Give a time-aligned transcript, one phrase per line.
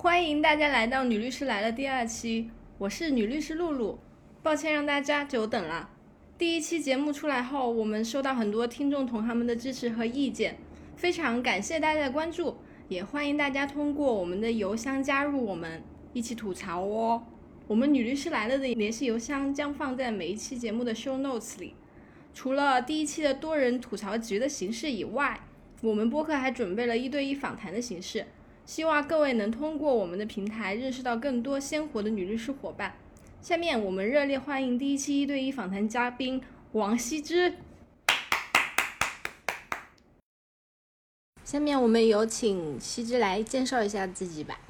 [0.00, 2.48] 欢迎大家来到《女律师来了》第二期，
[2.78, 3.98] 我是女律师露露。
[4.44, 5.90] 抱歉让大家久等了。
[6.38, 10.56] 第一期节目出来后，我们收到很多听众同行们的支持和意见，
[10.94, 12.58] 非常感谢大家的关注，
[12.88, 15.82] 也欢迎大家通过我们的邮箱加入我们，
[16.12, 17.24] 一起吐槽哦。
[17.66, 21.74] 我们《女律师来了》的联系邮箱将放在每一期节目的 show notes 里。
[22.32, 25.40] 除了第一期的多人吐槽局的形式以外，
[25.82, 28.24] 我们播客还准备了一对一访谈的形式。
[28.68, 32.94] 希望各位能通过我们的平台认识到更多鲜活的女律师伙伴。
[33.40, 36.42] 下面我们热烈欢迎第一期一对一访谈嘉宾
[36.72, 37.54] 王羲之。
[41.42, 44.60] 下面我们有请羲之来介绍一下自己吧。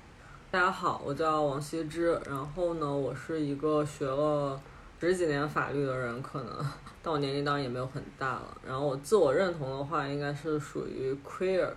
[0.52, 4.62] 大家好，我叫王羲之，然后呢，我是一个学了
[5.00, 6.64] 十几年法律的人，可能，
[7.02, 8.56] 但我年龄当然也没有很大了。
[8.64, 11.72] 然后我自我认同的话，应该是属于 queer。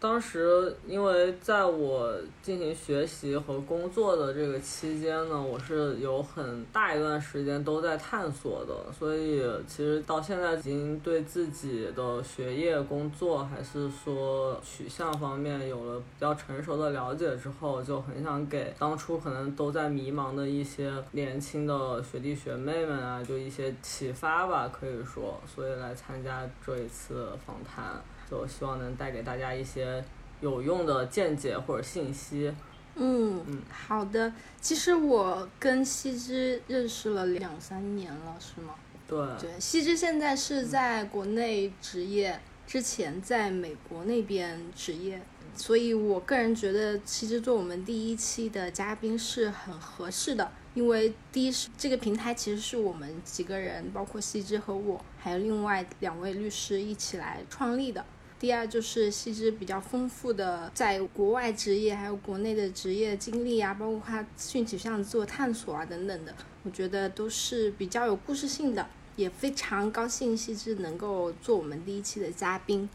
[0.00, 28.00] 当时，因为在我进行学习和工作的这个期间呢，我是有很大一段时间都在探索的，所以其实到现在已经对自己的学业、工作还是说取向方面有了比较成熟的了解之后，就很想给当初可能都在迷茫的一些年轻的学弟学妹们啊，就一些启发吧，可以说，所以来参加这一次访谈。
[28.28, 30.04] 就希望能带给大家一些
[30.40, 32.54] 有用的见解或者信息。
[33.00, 34.32] 嗯嗯，好的。
[34.60, 38.74] 其实我跟西之认识了两三年了，是吗？
[39.06, 39.18] 对。
[39.40, 45.22] 对，西之现在是在国内职业，之前在美国那边职业，
[45.54, 50.50] 所以我个人觉得西之做我们第一期的嘉宾是很合适的。
[50.74, 58.04] 因为第一是这个平台其实是我们几个人，包括西之和我，还有另外两位律师一起来创立的。
[58.38, 66.32] 第二就是羲之比较丰富的在国外职业，还有国内的职业经历啊，包括他兴趣上做探索啊等等的，
[66.62, 68.86] 我觉得都是比较有故事性的，
[69.16, 72.88] 也非常高兴羲之能够做我们第一期的嘉宾。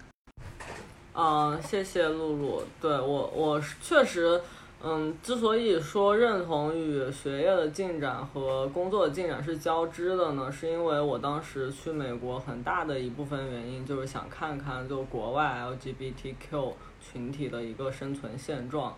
[1.14, 4.42] 嗯，谢谢露露，对我我确实。
[4.86, 18.94] 嗯，之所以说认同与学业的进展和工作的进展是交织的呢，是因为我当时去美国很大的一部分原因就是想看看就国外 LGBTQ 群体的一个生存现状，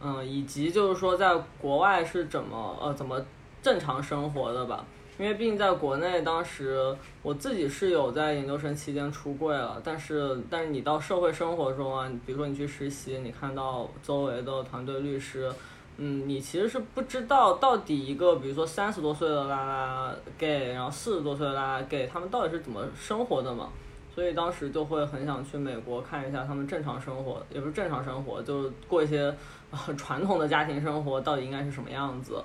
[0.00, 3.20] 嗯，以及就是说在国外是怎么呃怎么
[3.60, 4.84] 正常生活的吧。
[5.16, 15.52] 因为毕竟在国内，当时我自己是有在研究生期间出柜了，但是但是你到社会生活中啊，比如说你去实习，你看到周围的团队律师，
[15.98, 23.68] 嗯，你其实是不知道到底一个比如说三十多岁的拉拉 gay，然后四十多岁的拉拉 gay，他们到底是怎么生活的嘛？
[24.12, 29.32] 所以当时就会很想去美国看一下他们正常生活，也不是正常生活，就是过一些
[29.96, 32.42] 传统的家庭生活到底应该是什么样子。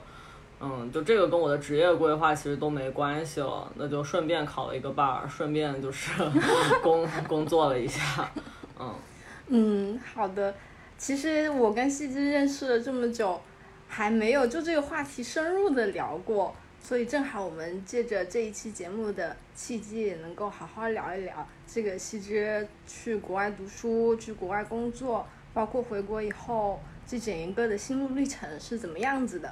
[0.62, 6.12] 嗯，就这个跟我的职业规划其实都没关系了，那就顺便考了一个伴儿顺便就是
[6.84, 8.30] 工工作了一下，
[8.78, 8.94] 嗯
[9.48, 10.54] 嗯，好的。
[10.98, 13.40] 其实我跟西之认识了这么久，
[13.88, 29.50] 还没有就这个话题深入的聊过，所以正好我们借着这一期节目的契机，也能够好好聊一聊这个西之去国外读书、去国外工作，包括回国以后这整一个的心路历程是怎么样子的。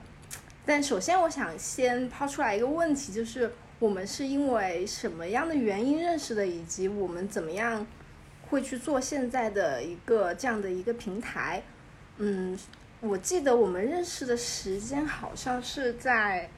[0.67, 7.88] 但首先，我想先抛出来一个问题，就是我们是因为什么样的原因认识的，以及我们怎么样
[8.50, 11.63] 会去做现在的一个这样的一个平台。
[12.17, 12.59] 嗯，
[13.00, 16.50] 我记得我们认识的时间好像是在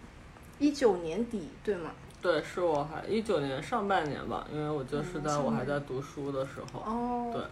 [0.57, 1.91] 一九年底，对吗？
[2.19, 6.79] 对，是我还一九年上半年吧，因为我就是在我还在读书的时候。
[6.79, 7.29] 哦。
[7.31, 7.43] 对。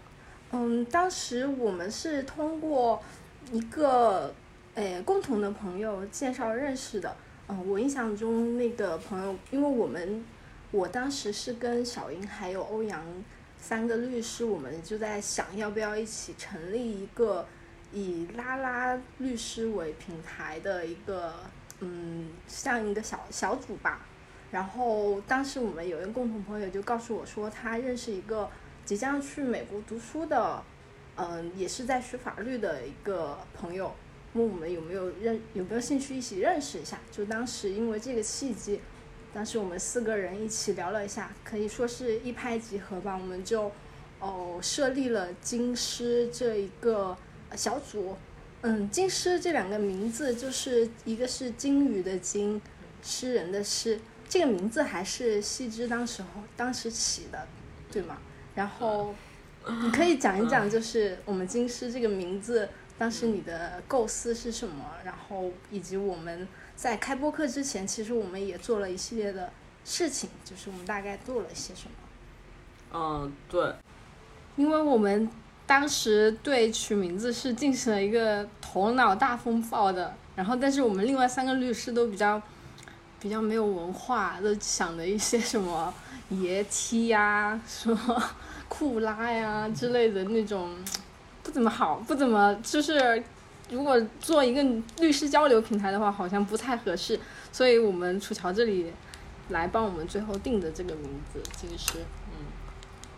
[0.53, 2.99] 嗯，当时我们是通过
[3.51, 4.33] 一个。
[4.77, 7.17] 诶，共同的朋友介绍认识的。
[7.47, 10.23] 嗯，我印象中那个朋友，因为我们
[10.69, 13.03] 我当时是跟小英还有欧阳
[13.57, 17.43] 三个律师，我们就在想要不要一起成立一个
[17.91, 21.33] 以拉拉律师为平台的一个，
[21.79, 24.05] 嗯，像一个小小组吧。
[24.51, 28.47] 然后当时我们有一个共同朋友就告诉我说，他认识一个
[28.85, 30.63] 即将去美国读书的，
[31.15, 33.91] 嗯，也是在学法律的一个朋友。
[34.37, 36.99] 问我们有没有认有没有兴趣一起认识一下？
[37.11, 38.79] 就当时因为这个契机，
[39.33, 43.17] 当时我们四个人一起聊了一下，可以说是一拍即合吧。
[43.19, 43.71] 我们就
[44.19, 47.17] 哦设立了金狮这一个
[47.55, 48.15] 小组。
[48.61, 52.61] 嗯，金狮这两个名字就是一个是金鱼的金，
[53.01, 53.99] 诗人的诗。
[54.29, 57.47] 这个名字还是羲之当时候当时起的，
[57.91, 58.17] 对吗？
[58.55, 59.15] 然后
[59.83, 62.69] 你可以讲一讲，就是我们金狮这个名字。
[62.97, 64.85] 当时你的构思是什么？
[65.03, 69.51] 然后以及我们在开播课之前，其实我们也做了一系列的
[69.85, 71.91] 事情，就是我们大概做了些什么。
[72.93, 73.73] 嗯，对，
[74.55, 75.29] 因为我们
[75.65, 82.41] 当时对取名字是进行了一个头脑大风暴的，然后但是我们另外三个律师都比较
[83.19, 85.93] 比较没有文化，都想的一些什么
[86.29, 88.23] 爷梯呀、什么
[88.69, 90.73] 库拉呀之类的那种，
[91.47, 93.23] 不怎么好，不怎么就是
[93.69, 94.61] 如果做一个
[94.99, 97.17] 律师交流平台的话，好像不太合适，
[97.53, 98.91] 所以我们楚乔这里
[99.47, 101.99] 来帮我们最后定的这个名字，其实是。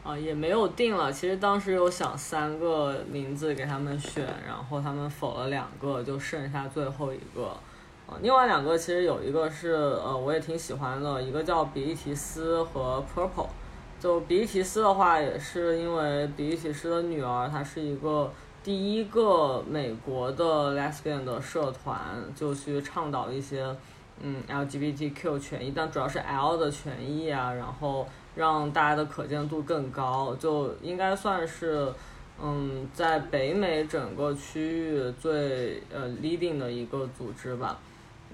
[0.03, 1.11] 啊，也没有定了。
[1.11, 7.47] 其实当时有想三个名字给他们选，然后他们否了两个，就剩下最后一个。
[8.05, 13.47] 啊，另外两个其实有一个是呃，我也挺喜欢的，一个叫比利提斯和 Purple。
[13.99, 18.31] 就比利奇斯的话，也是因为比利奇斯的女儿，她是一个
[18.63, 21.97] 第一个美国的 Lesbian 的社团，
[22.35, 23.75] 就去倡导一些
[24.21, 28.07] 嗯 LGBTQ 权益，但主要是 L 的权益啊，然后。
[28.35, 31.91] 让大家的可见度更高，就应该算是，
[32.41, 37.77] 嗯，在北美整个区域最呃 leading 的一个组织吧，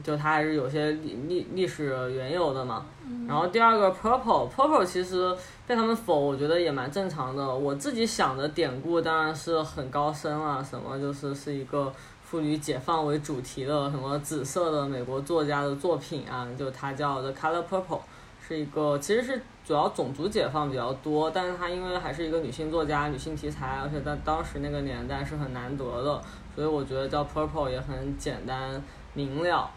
[0.04, 2.86] 就它还是有些历历历史缘由的嘛。
[3.28, 5.36] 然后第二个 purple，purple 其实
[5.68, 7.56] 被他们否，我觉得也蛮正常的。
[7.56, 11.92] 我自己想的典故当然是很高深啊，什么就是是一个
[12.24, 18.02] 妇女解放为主题的什么紫色的美国作家的作品啊，就它叫 The Color Purple，
[18.48, 19.42] 是一个其实是。
[19.66, 26.22] 主要种族解放比较多，但是她因为还是一个女性作家、女性题材，而且在当时那个年代是很难得的，
[26.54, 28.80] 所以我觉得叫 Purple 也很简单
[29.16, 29.68] 明了。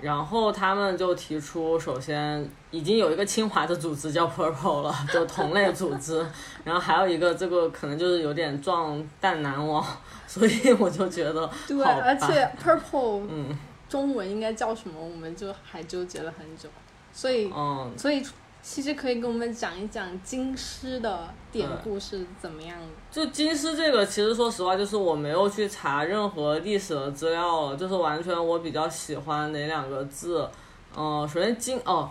[0.00, 6.24] 然后他们就提出，首先已经有一个清华的组织叫 Purple 了，就同类组织。
[6.64, 9.84] 然后还有一个，这个可能就是有点撞蛋难忘，
[10.26, 13.58] 所以我就觉得对，而且 Purple 嗯，
[13.88, 16.68] 中文应该叫什么，我们就还纠结了很久。
[17.12, 18.22] 所以嗯，所以。
[18.68, 22.86] 其实可以跟我们讲一讲金狮的典故是怎么样的。
[23.12, 30.50] 就金狮这个，其实说实话，就是我没有去查任何历史的资料了，就是完全我比较喜欢哪两个字。
[30.96, 32.10] 嗯，首先金哦，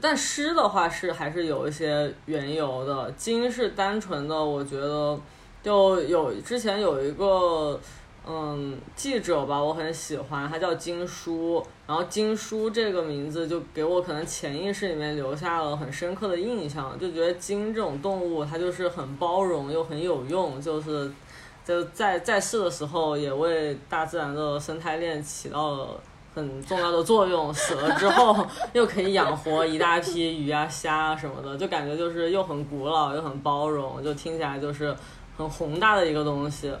[0.00, 3.08] 但狮的话是还是有一些缘由的。
[3.12, 5.16] 金是单纯的，我觉得
[5.62, 7.80] 就有之前有一个。
[8.24, 21.10] 嗯，记者吧，我很喜欢，他叫金叔，然后金叔这个名字就给我可能潜意识里面留下了很深刻的印象，就觉得金这种动物它就是很包容又很有用，就是
[21.64, 26.00] 就在在世的时候也为大自然的生态链起到了
[26.32, 34.94] 很重要的作用，死了之后又可以养活一大批鱼啊虾啊什么的，就感觉就是又很古老又很包容，就听起来就是
[35.36, 36.72] 很宏大的一个东西。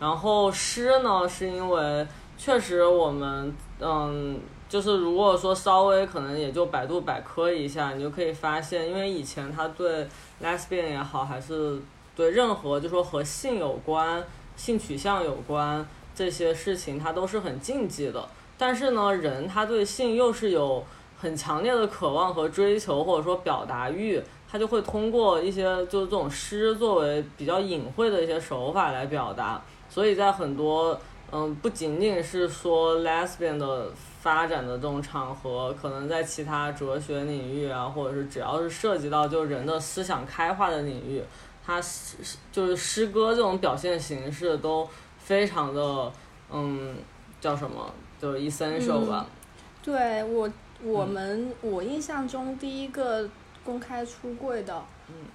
[0.00, 2.06] 然后诗呢，是因为
[2.36, 4.38] 确实我们，嗯，
[4.68, 10.06] 就是如果说稍微可能也就百度百科一下，你就可以发现，因为以前他对
[10.42, 11.80] lesbian 也好，还是
[12.16, 14.22] 对任何就说和性有关、
[14.56, 18.28] 性取向有关这些事情，他都是很禁忌的。
[18.58, 20.84] 但是呢，人他对性又是有
[21.16, 24.20] 很强烈的渴望和追求，或者说表达欲，
[24.50, 29.62] 他就会通过一些就是这种诗作为比较隐晦的一些手法来表达。
[29.94, 31.00] 所以在很多
[31.30, 41.22] 嗯，不仅仅是说 lesbian 的发展的这种场合，可能在其他哲学领域啊，或者是只要是涉及到就人的思想开化的领域，
[41.64, 42.16] 它诗
[42.50, 46.10] 就是诗歌这种表现形式都非常的
[46.50, 46.96] 嗯，
[47.40, 49.26] 叫什么，就 essential 吧。
[49.80, 50.50] 对我，
[50.82, 53.30] 我们我印象中第一个
[53.64, 54.82] 公开出柜的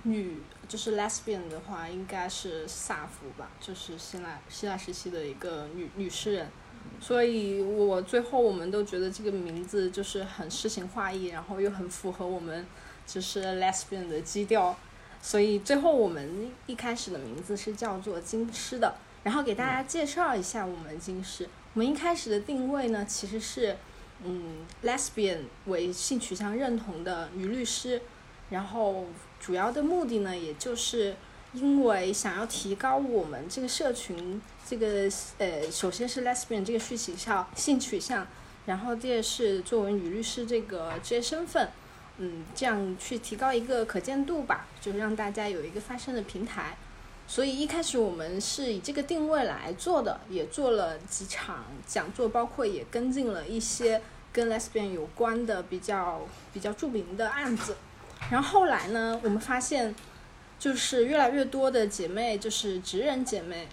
[0.03, 0.35] 女。
[0.69, 6.47] 就是 lesbian 的话，应该是萨福吧，就是希腊希腊时期的一个女女诗人，
[7.01, 12.63] 所以我最后我们都觉得这个名字就是很诗情画意，然后又很符合我们
[13.07, 14.77] 就是 lesbian 的基调，
[15.19, 23.75] 所以最后我们一开始的名字是叫做金狮的，然后给大家介绍一下我们金狮，我们一开始的定位呢其实是
[24.23, 27.99] 嗯 lesbian 为性取向认同的女律师，
[28.51, 29.05] 然后。
[29.39, 31.15] 主要的目的呢，也就是
[31.53, 38.27] 因为想要提高我们这个社群这个呃，首先是 lesbian 这个性取向性取向，
[38.65, 41.69] 然后第二是作为女律师这个职业身份，
[42.17, 46.77] 嗯，这样去提高一个可见度吧，就是让大家有一个发声的平台。
[47.27, 54.01] 所以一开始我们是以这个定位来做的，也做了几场讲座，包括也跟进了一些
[54.33, 57.75] 跟 lesbian 有关的比较比较著名的案子。
[58.29, 59.95] 然后后来呢，我们发现，
[60.59, 63.67] 就是越来越多的姐妹，就是直人姐妹，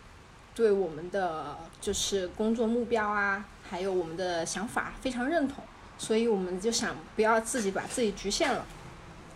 [0.55, 5.63] 对我们的就是工作目标啊，还有我们的想法非常认同，
[5.99, 8.65] 所以我们就想不要自己把自己局限了。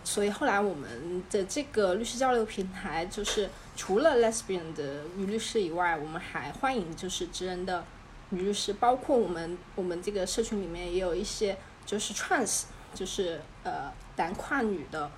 [0.03, 7.85] 所以后来我们的这个律师交流平台，就是除了 lesbian 的女律师以外，我们还欢迎就是直人的
[8.29, 12.63] 女律师，包括我们我们这个社群里面也有一些就是 trans，
[12.95, 15.09] 就是呃男跨女的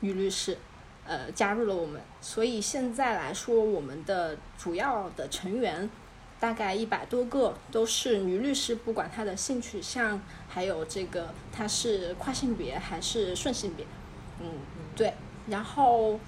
[0.00, 0.56] 女律师，
[1.06, 2.00] 呃加入了我们。
[2.20, 5.88] 所以现在来说，我们的主要的成员
[6.38, 13.86] 大概一百多个都是女律师，不管她的性取向，还有这个她是跨性别还是顺性别。
[14.40, 14.50] 嗯，
[14.94, 15.14] 对，
[15.48, 16.20] 然后，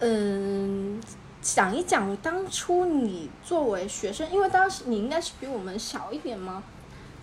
[0.00, 1.00] 嗯，
[1.40, 6.62] 讲一讲当初你作为学生，因为当时你应该是比我们小一点吗？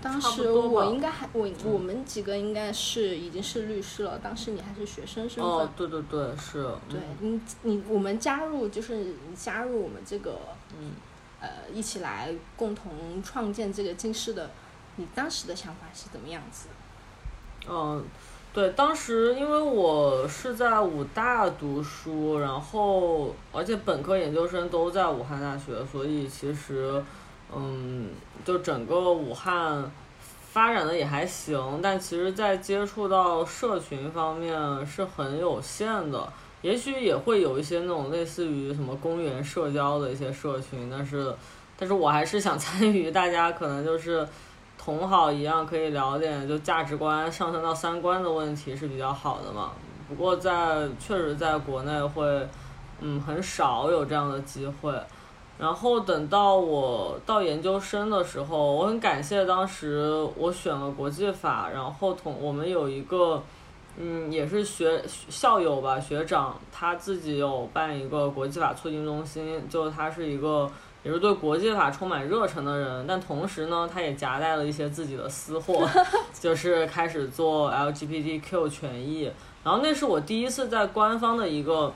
[0.06, 5.44] 当时我应该还我我们几个应该是已经是律师了，当时你还是学生身份。
[5.44, 6.64] 哦，对对对，是。
[6.88, 10.38] 对你你我们加入就是加入我们这个
[10.80, 10.92] 嗯
[11.42, 14.52] 呃一起来共同创建这个金氏的，
[14.98, 16.68] 你当时的想法是怎么样子？
[17.68, 18.06] 嗯。
[18.54, 27.04] 对，当时因为我是在武大读书，然后而且本科、研究生都在武汉大学，所以其实，
[27.54, 28.10] 嗯，
[28.46, 29.92] 就整个武汉
[30.52, 36.32] 发展的也还行，但其实，在接触到社群方面是很有限的。
[36.62, 41.36] 也许也会有一些那种类似于什么公园社交的一些社群，但是，
[41.78, 44.28] 但是我还是想 参与，大家可能就是。
[44.78, 49.72] 同好一样可以聊点就价值观上升到三观的问题是比较好的嘛。
[50.08, 52.48] 不过在确实在国内会，
[53.00, 54.94] 嗯，很少有这样的机会。
[55.58, 63.42] 然后等到我到研究生的时候，我很感谢当时我选了国际法，然后同我们有一个，
[63.98, 70.70] 嗯，也是学校友吧，学长他自己有办一个国际法促进中心，就他是一个。
[71.06, 75.88] 也是对国际法充满热忱的人，但同时呢，他也夹带了一些自己的私货，
[76.34, 79.32] 就是开始做 LGBTQ 权益。
[79.64, 81.94] 然后那是我第一次在官方的一个，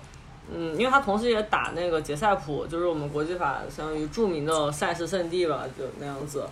[0.56, 6.44] 嗯，因为他同时也打那个杰赛普，就是我们国际法相当于著名的赛事圣地吧，就那样子。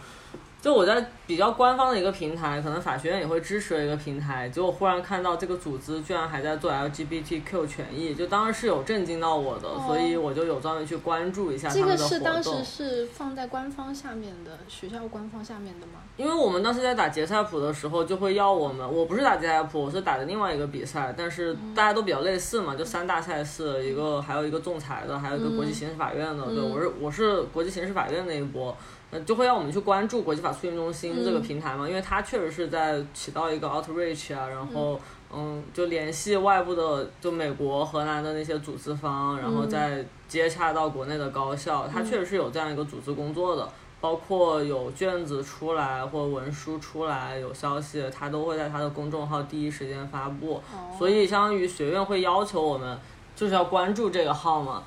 [0.68, 12.10] 就我在比较官方的一个平台，可能法学院也会支持的一个平台，结果忽然看到这个组织居然还在做 LGBTQ 权益，就当时是有震惊到我的，所以我就有专门去关注一下他们的活动。
[12.10, 16.02] 这个是当时是放在官方下面的学校官方下面的吗？
[16.18, 28.76] 因为我们当时在打杰赛普的时候，就会要我们，我不是打杰赛普，我是打的另外一个比赛，但是大家都比较类似嘛，就三大赛事，一个还有一个仲裁的，还有一个国际刑事法院的，对，我是我是国际刑事法院那一波。
[29.10, 35.00] 呃，就会让我们去关注国际法促进中心这个平台嘛，因为它确实是在起到一个 outreach 啊，然后
[35.34, 43.70] 嗯，就联系外部的，就美国、荷兰的那些组织方，然后再接洽到国内的高校，它确实是有这样一个组织工作的，
[44.02, 50.62] 包括有卷子出来或文书出来有消息，它都会在它的公众号第一时间发布，
[50.98, 53.00] 所以相当于学院会要求我们
[53.38, 54.84] 就是要关注这个号嘛，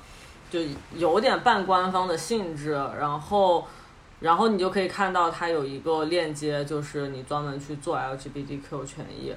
[0.51, 0.59] 就
[0.95, 3.65] 有点半官方的性质，然后。
[4.21, 9.35] 然后你就可以看到它有一个链接，就是你专门去做 LGBTQ 权益。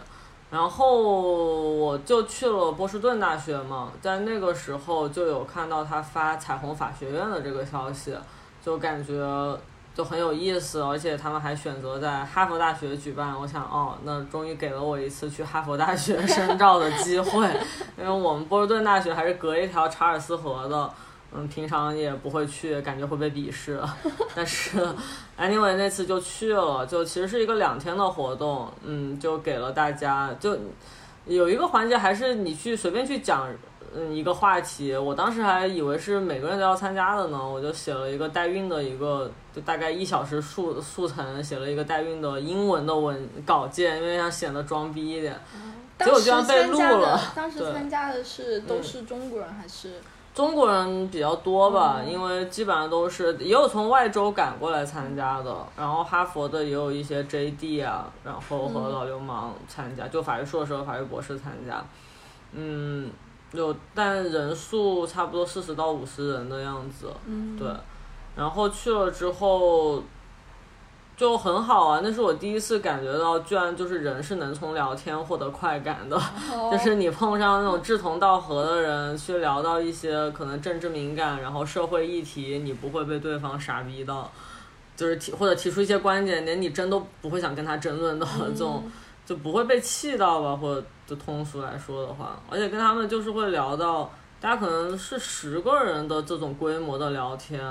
[0.50, 8.14] 然后我就去了波士顿大学嘛，在那个时候就有看到他发彩虹法学院的这个消息，
[8.62, 9.58] 就感觉
[9.94, 13.34] 就很有意思，而且他们还选择在哈佛大学举办。
[13.34, 17.48] 我想，哦，那终于给了我一次去哈佛大学深造 的机会，
[17.98, 20.88] 因为我们波士顿大学还是隔一条查尔斯河的。
[21.36, 23.82] 嗯，平常也不会去，感觉会被鄙视。
[24.36, 24.78] 但是
[25.36, 28.72] ，anyway 那次就去了，就其实是一个两天的活动。
[28.84, 30.56] 嗯，就给了大家，就
[31.26, 33.48] 有一个环节还是你去随便去讲，
[33.96, 34.96] 嗯，一个话题。
[34.96, 45.36] 我当时还以为是每个人都要参加的呢，我就写了一个代孕的一个，就大概一小时速速成，写了一个代孕的英文的文稿件，因为想显得装逼一点。
[45.98, 47.20] 结果居然被录了。
[47.34, 49.94] 当时参加的是都是中国人还是？
[50.34, 61.84] 中国人比较多吧，因为基本上都是也有从外州赶过来参加的，然后哈佛的也有一些 JD 啊，然后和老流氓参加，就法律硕士和法律博士参加，
[62.52, 63.08] 嗯，
[63.52, 67.12] 有但人数差不多四十到五十人的样子，
[67.56, 67.68] 对，
[68.34, 70.02] 然后去了之后。
[71.16, 76.20] 就很好啊，那是我第一次感觉到，居然就是人是能从聊天获得快感的，
[76.72, 84.28] 就是你碰上那种志同道合的人，去聊到一些可能政治敏感，然后社会议题，你不会被对方傻逼到，
[84.96, 88.82] 就是提或者提出一些观点，连你争都不会想跟他争论的这种，
[89.24, 97.62] 就不会被气到吧，或者就通俗来说的话，而且跟他们就是会聊到，大家可能是十个人的这种规模的聊天。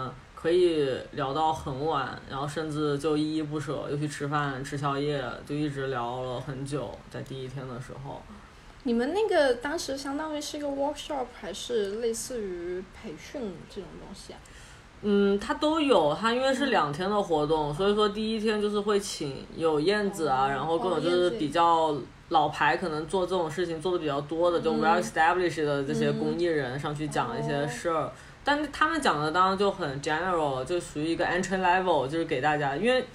[0.43, 8.21] 可以聊到很晚，然后甚至就依依不舍，又去吃饭吃宵夜，就一直聊了很久，在第一天的时候。
[8.83, 14.39] 你们那个当时相当于是一个 workshop，还是类似于培训这种东西啊？
[15.03, 21.95] 嗯，它都有，它因为是两天的活动，所以说第一天就是会请有燕子啊，哦然后各种就是比较
[22.27, 28.12] 老牌，可能做这种事情做的比较多的，就嗯 well established 的这些嗯公益人上去讲一些哦事儿。
[28.43, 33.05] 但是他们讲的当然就很 general，就属于一个 entry level，就是给大家，因为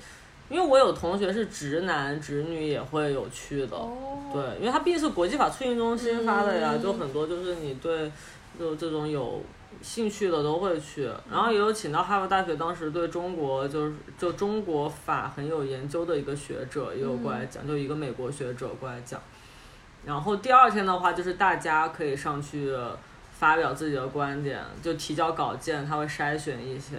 [0.49, 6.83] 因为我有同学是直男直女也会有去的，哦，对，因为它毕竟是国际法促进中心发的呀，嗯。
[6.83, 8.11] 就很多就是你对
[8.59, 9.43] 就这种有
[9.83, 19.21] 兴趣的都会去，然后也有请到哈佛大学当时对中国就是就中国法很有研究的一个学者也有过来讲，就一个美国学者过来讲。
[20.07, 22.75] 然后第二天的话，就是大家可以上去
[23.39, 26.97] 发表自己的观点，就提交稿件，他会筛选一些。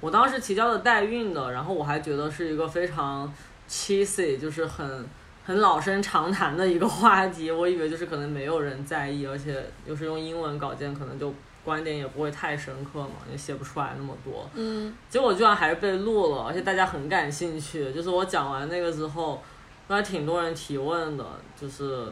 [0.00, 3.32] 我当时提交的代孕的，然后我还觉得是一个非常
[3.68, 5.06] cheesy，就是很
[5.44, 7.50] 很老生常谈的一个话题。
[7.50, 11.32] 我以为就是可能没有人在意，而且又是用英文稿件，可能就
[11.64, 14.48] 观点也不会太深刻嘛，也写不出来那么多。
[14.54, 17.90] 嗯，结果居然还是被录了，而且大家很感兴趣。
[17.92, 19.42] 就是我讲完那个之后，
[19.88, 21.24] 还挺多人提问的，
[21.60, 22.06] 就是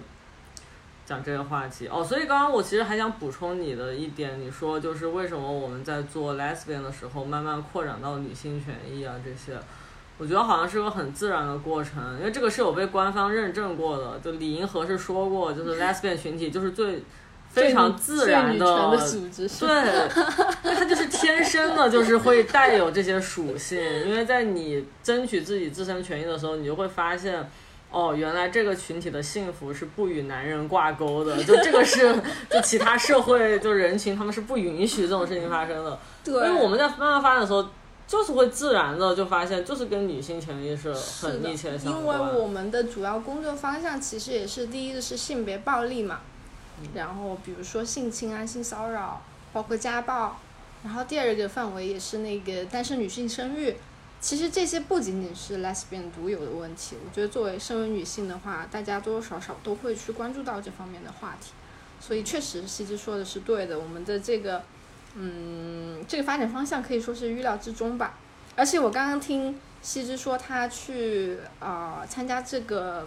[1.07, 2.05] 讲这个话题哦。
[2.05, 9.59] 所以刚刚我其实还想补充你的一点，你说就是为什么我们在做 lesbian 的时候，慢慢扩展到女性权益啊这些。
[10.19, 14.19] 我觉得好像是个很自然的过程，因为这个是有被官方认证过的。
[14.25, 17.03] 就李银河是说过，就是 lesbian 群体就是最
[17.51, 19.75] 非常自然的组织是吧，
[20.63, 23.79] 对，它就是天生的，就是会带有这些属性。
[24.07, 27.51] 因为在你争取自己自身权益的时候，你就会发现，
[27.97, 32.15] 哦，原来这个群体的幸福是不与男人挂钩的，就这个是
[32.51, 35.99] 就其他社会就人群他们是不允许这种事情发生的。
[36.23, 37.67] 对，因为我们在慢慢发展的时候。
[38.09, 42.27] 就是会自然的就发现，就是跟女性权益是是的很密切相关因。
[42.27, 46.21] 为我们的主要工作方向其实也是第一个是性别暴力嘛，
[46.95, 49.21] 然后比如说性侵啊、性骚扰，
[49.53, 50.37] 包括家暴，
[50.85, 53.75] 然后第二个范围也是那个单身女性生育。
[54.27, 61.53] 其实这些不仅仅是 lesbian 独有的问题，我觉得作为身为女性的话，大家多多少少都会去关注到这方面的话题。
[62.01, 64.65] 所以确实，西之说的是对的，我们的这个，
[65.15, 68.19] 嗯，这个发展方向可以说是预料之中吧。
[68.57, 73.07] 而且我刚刚听西之说他去啊、参加这个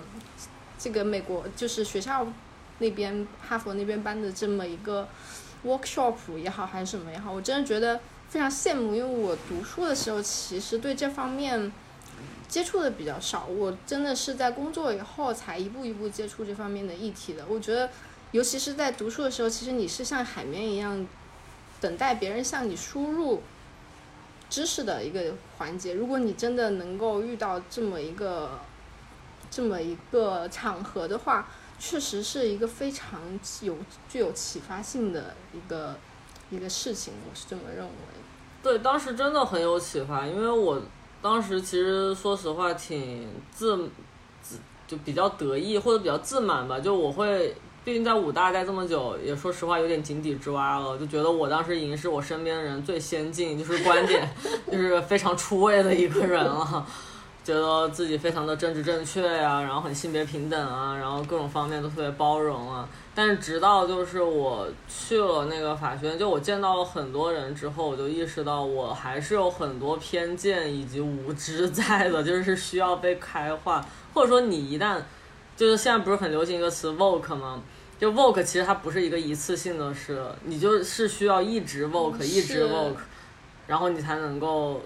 [0.77, 2.25] 这个美国就是学校
[2.77, 5.05] 那边哈佛那边办的这么一个
[5.65, 7.99] workshop 也好还是什么也好，我真的觉得
[8.29, 11.71] 非常羡慕，因为我读书的时候其实对这方面
[12.47, 17.43] 接触的比较少，我真的是在工作以后才一步一步接触这方面的议题的。
[17.49, 17.89] 我觉得，
[18.31, 21.05] 尤其是在读书的时候，其实你是像海绵一样
[21.81, 23.41] 等待别人向你输入。
[24.49, 25.93] 知识的一个环节。
[25.93, 28.59] 如果你真的能够遇到这么一个
[29.51, 33.21] 这么一个场合的话，确实是一个非常
[33.61, 33.77] 有
[34.09, 35.95] 具有启发性的一个
[36.49, 37.91] 一个事情，我是这么认为。
[38.61, 40.81] 对，当时真的很有启发，因为我
[41.21, 43.89] 当时其实说实话挺自
[44.41, 47.55] 自就比较得意或者比较自满吧，就我会。
[47.85, 54.29] 毕竟在武大待这么久，也说实话有点井底之蛙了，就觉得我当时已经是我身边人最先进，就是观点
[54.69, 56.85] 就是非常出位的一个人了，
[57.43, 62.87] 觉得自己非常的政治正确呀、然后很性别平等啊，然后各种方面都特别包容啊。
[63.15, 75.01] 但是直到就是我去了那个法学院，就我见到了很多人之后，我就意识到我还是有很多偏见以及无知在的， 就是需要被开化，或者说你一旦
[75.57, 77.61] 就是现在不是很流行一个词 woke 吗？
[77.99, 82.95] 就 woke 其实它不是一个一次性的事，你就是需要一直 woke，一直是 woke，
[83.67, 84.81] 然后你才能够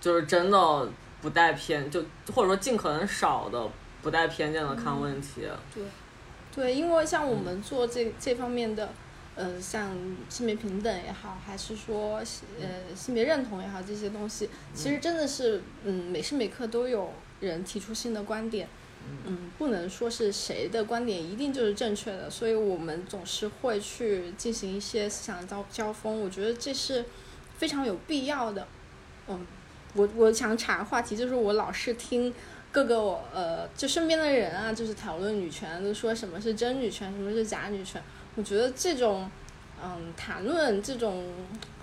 [0.00, 0.88] 就是真的
[1.20, 2.04] 不带偏，就
[2.34, 3.68] 或者说尽可能少的
[4.02, 5.42] 不带偏见的看问题。
[5.74, 5.84] 对，
[6.54, 8.88] 对因为像我们做这这方面的，
[9.34, 9.96] 呃，像
[10.28, 12.18] 性别平等也好，还是说
[12.60, 18.68] 呃性别认同也好，这些东西，其实真的是嗯每时每刻都有人提出新的观点。
[19.24, 27.06] 嗯，不能说是谁的观点一定就是正确的，所以我们总是会去进行一些思想交交锋，我觉得这是
[27.56, 28.66] 非常有必要的。
[29.26, 29.46] 嗯，
[29.98, 32.32] 我我想岔个话题，就是我老是听
[32.72, 38.02] 各个我呃就身边的人啊，就是讨论女权，都说什么是真女权，什么是假女权，
[38.36, 39.30] 我觉得这种
[39.82, 41.26] 嗯谈论这种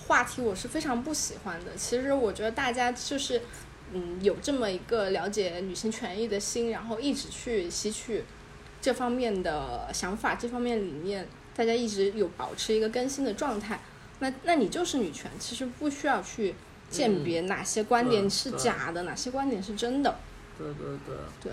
[0.08, 1.76] 话题我是非常不喜欢的。
[1.76, 3.42] 其实我觉得大家就是。
[3.94, 8.24] 嗯，有这么一个了解女性权益的心，然后一直去吸取
[8.82, 11.26] 这方面的想法、这方面理念，
[11.56, 13.80] 大家一直有保持一个更新的状态。
[14.18, 16.56] 那那你就是女权，其实不需要去
[16.96, 20.16] 鉴别哪些观点是假的，哪些观点是真的。
[20.58, 21.16] 对对对。
[21.42, 21.52] 对。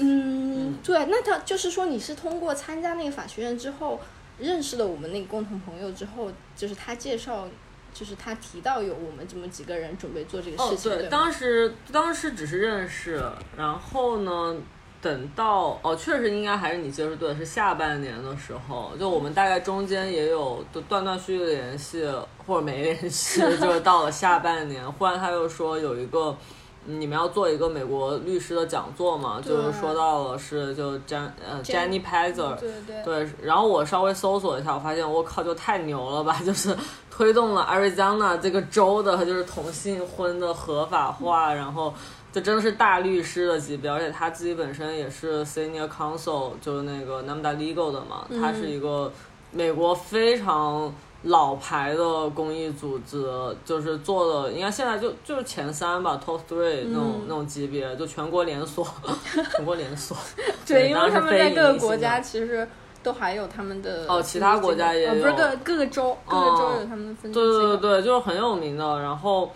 [0.00, 4.00] 嗯，对，那他就是说你是通过参加那个法学院之后，
[4.38, 7.48] 认识了我们那个共同朋友之后，就是他介绍，
[7.92, 11.08] 就是他提到有我们这么几个人准备做这个哦事，情，对，吗？
[11.10, 13.20] 当时当时只是认识，
[13.56, 14.56] 然后呢，
[15.00, 22.04] 等到哦，确实应该还是你接触对，是下半年的时候，就我们大概中间也有就断断续续的联系，
[22.46, 26.28] 或者没联系，就是到了下半年，忽然他又说有一个。
[26.30, 29.42] 嗯你们要做一个美国律师的讲座嘛？
[29.44, 36.40] 就是说到了是就 Jan 呃 Jenny Pazzer，对对对，然后我稍微搜索一下，我发现我靠，就太牛了吧！
[36.46, 36.74] 就是
[37.10, 41.92] 推动了 Arizona 这个州的，就是同性婚的合法化，然后
[42.32, 49.12] 就真的是大律师的级别，而且他自己本身也是 Senior Counsel，就是那个 NAMDA Legal 的嘛，他是一个
[49.50, 50.92] 美国非常。
[51.24, 53.26] 老牌的公益组织，
[53.64, 58.86] 就是做的，应该现在就就是前三吧，top three 那种、那种级别，就全国连锁，
[59.56, 60.16] 全国连锁。
[60.64, 62.66] 对，因为他们在各个国家其实
[63.02, 69.00] 都还有他们的哦其他国家也呃不是有各各个州，各个州哦有他们的分支对对对对，就是很有名的。
[69.00, 69.50] 然后，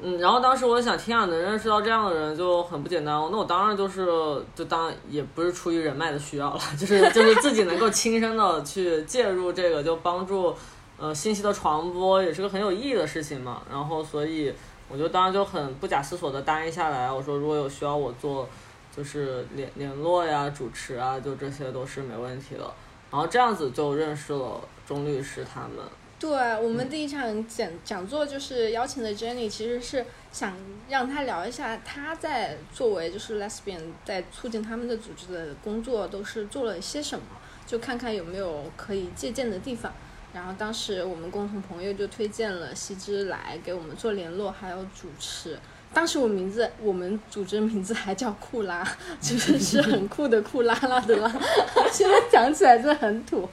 [0.00, 3.12] 嗯，然后当时我想，天啊，能认识到这样的人就很不简单。
[3.32, 4.06] 那我当然就是，
[4.54, 10.54] 就当也不是出于人脉的需要了，就是就是自己能够亲身的去介入这个，就帮助
[10.98, 13.62] 呃信息的传播，也是个很有意义的事情嘛。
[13.68, 14.54] 然后，所以
[14.88, 17.10] 我就当然就很不假思索的答应下来。
[17.10, 18.48] 我说，如果有需要我做，
[18.96, 22.60] 就是联联络呀、主持啊，就这些都是没问题的。
[23.10, 25.84] 然后这样子就认识了钟律师他们。
[26.18, 30.56] 对我们第一场讲讲座就是邀请的 Jenny，其实是想
[30.88, 37.24] 让她聊一下她在作为就是 lesbian 在促进他们的组织的工作都是做了些什么，
[37.66, 39.92] 就看看有没有可以借鉴的地方。
[40.34, 45.56] 然后当时我们共同朋友就推荐了西之来给我们做联络，还有主持。
[45.94, 48.86] 当时我名字，我们组织名字还叫库拉，
[49.22, 51.30] 就是是很酷的酷拉拉的拉。
[51.92, 53.48] 现在讲起来真的很土。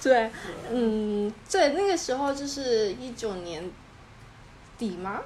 [0.02, 0.30] 对，
[0.70, 3.70] 嗯，对，那个时候就是一九年
[4.78, 5.20] 底吗？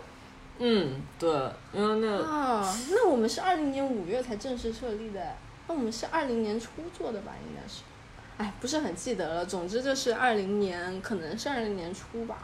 [0.58, 1.30] 嗯，对，
[1.72, 7.32] 因为那啊，那我们是二零年五月才正式设立的，那我们是二零年初做的吧？
[7.48, 7.82] 应该是，
[8.38, 9.46] 哎，不是很记得了。
[9.46, 12.38] 总之就是二零年，可能是二零年初吧。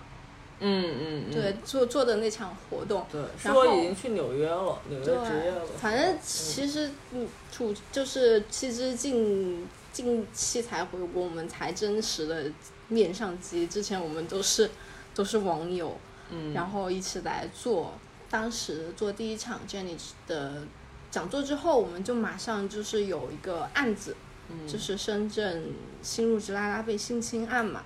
[0.62, 3.07] 嗯嗯嗯，对，做做的那场活动。
[3.11, 5.64] 对，是然后已经去纽约了，纽约职业了。
[5.81, 12.50] 反正其实嗯，处就是其实近近期才回国，我们才真实的
[12.88, 13.66] 面上机。
[13.66, 14.70] 之前我们都是
[15.14, 15.96] 都是网友，
[16.31, 17.94] 嗯，然后一起来做。
[18.29, 19.96] 当时做第一场 Jenny
[20.29, 20.62] 的
[21.11, 24.16] 讲座之后，我们就马上就是有一个案子，
[24.48, 27.83] 嗯就是深圳新入职拉拉被性侵案嘛。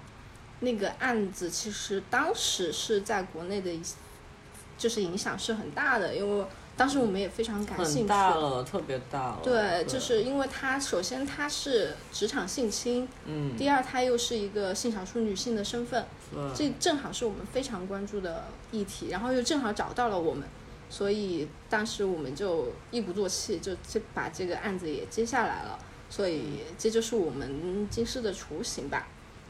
[0.61, 3.83] 那个案子其实当时是在国内的一，
[4.77, 8.13] 就是影响是很大的，因为当时我们也非常感兴趣。
[8.13, 9.41] 了，特别大了。
[9.43, 20.49] 对，就是因为它首先它是职场性侵，嗯，第二它又是一个性少数女性的身份，对，这正好是我们非常关注的议题，然后又正好找到了我们，
[20.91, 25.79] 所以当时我们就一鼓作气，就就把这个案子也接下来了，
[26.11, 29.07] 所以这就是我们金狮的雏形吧。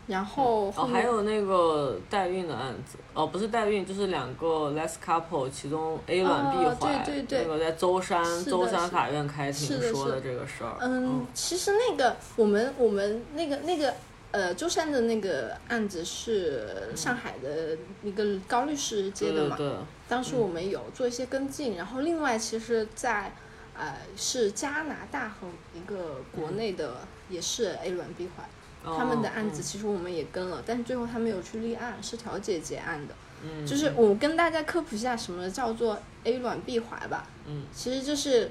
[0.07, 7.45] 然后后哦，还有那个代孕的案子，哦，不是代孕，就是两个 les couple，其中 A 卵 B 哦怀，对对对。
[7.45, 10.77] 那个在舟山舟山法院开庭说的这个事儿。
[10.83, 13.95] 嗯，其实那个我们我们那个那个
[14.31, 23.33] 呃舟山的那个案子是上海的一个高律师接的嘛，对对对，当时我们有做一些跟进，然后另外其实在，
[23.75, 26.99] 呃是加拿大和一个国内的
[27.31, 28.45] 也是 A 卵 B 怀，
[28.85, 33.15] 他们的案子嗯其实我们也跟了，但是最后他没有去立案，是调解结案的。
[33.43, 38.51] 嗯，就是我跟大家科普一下什么叫做 A 卵 B 怀吧，嗯，其实就是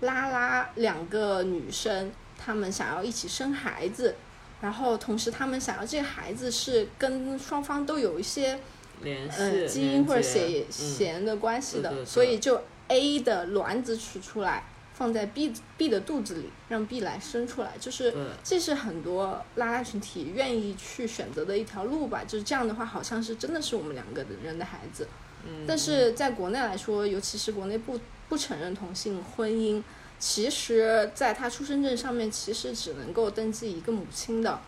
[0.00, 4.16] 拉拉两个女生，她们想要一起生孩子，
[4.60, 8.58] 然后同时她们想要这个孩子是跟双方都有一些
[9.02, 14.64] 联系、呃基因或者血血缘的关系的，对对对所以就 A 的卵子取出来
[14.96, 22.24] 放在 B B 的肚子里，让 B 来生出来，就是这是很多拉拉群体愿意去选择的一条路吧。
[22.24, 25.06] 就是这样的话，好像是真的是我们两个人的孩子。
[25.46, 29.82] 嗯，但是在国内来说，尤其是国内不不承认同性婚姻，
[30.18, 34.58] 其实在他出生证上面其实只能够登记一个母亲的。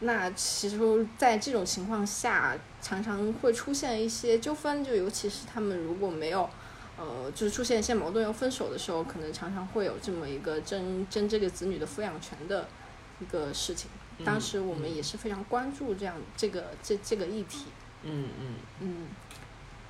[0.00, 6.48] 那其实，在这种情况下，常常会出现一些纠纷，就尤其是他们如果没有，
[6.98, 12.66] 呃，就是出现一些矛盾要分手的时候，可能常常会有这么一个争争这个子女的抚养权的
[13.20, 13.88] 一个事情。
[14.24, 17.66] 当时我们也是非常关注这样这个这这个议题。
[18.02, 19.06] 嗯嗯嗯。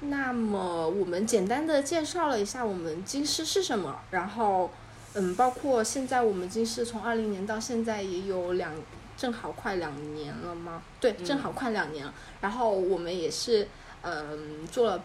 [0.00, 4.70] 那么我们简单的介绍了一下我们金狮是什么，然后
[5.14, 8.72] 嗯，包括现在我们金狮从二零年到现在也有两，
[9.16, 10.82] 正好快两年了吗？
[11.00, 12.14] 对，正好快两年了。
[12.42, 13.66] 然后我们也是
[14.02, 15.02] 嗯做了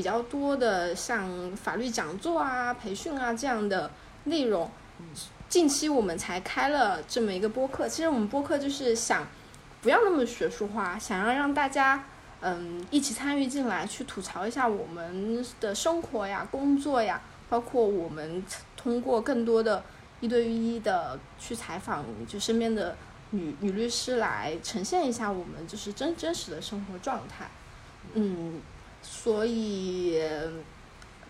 [0.00, 3.90] 比较多的像法律讲座啊、培训啊这样的
[4.24, 4.70] 内容。
[5.46, 9.26] 近期我们才开了这么一个播客，其实我们播客就是想
[9.82, 12.02] 不要那么学术化，想要让大家。
[12.40, 18.42] 嗯，一起参与进来，去吐槽一下我们的生活呀、工作呀，包括我们
[18.78, 19.84] 通过更多的
[20.20, 22.96] 一对一的去采访，就身边的
[23.32, 27.50] 女女律师来呈现一下我们就是真真实的生活状态。
[28.14, 28.62] 嗯，
[29.02, 30.22] 所以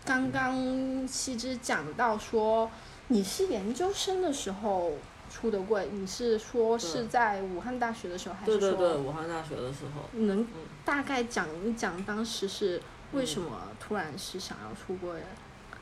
[0.04, 2.70] 刚刚七之讲到说
[3.08, 4.92] 你是研究生的时候。
[5.32, 8.60] 出的柜，你是说是在武汉大学的时候，还是说？
[8.60, 10.02] 对对对，武汉大学的时候。
[10.18, 10.44] 能
[10.84, 15.20] 大概讲一讲当时是为什么突然是想要出柜？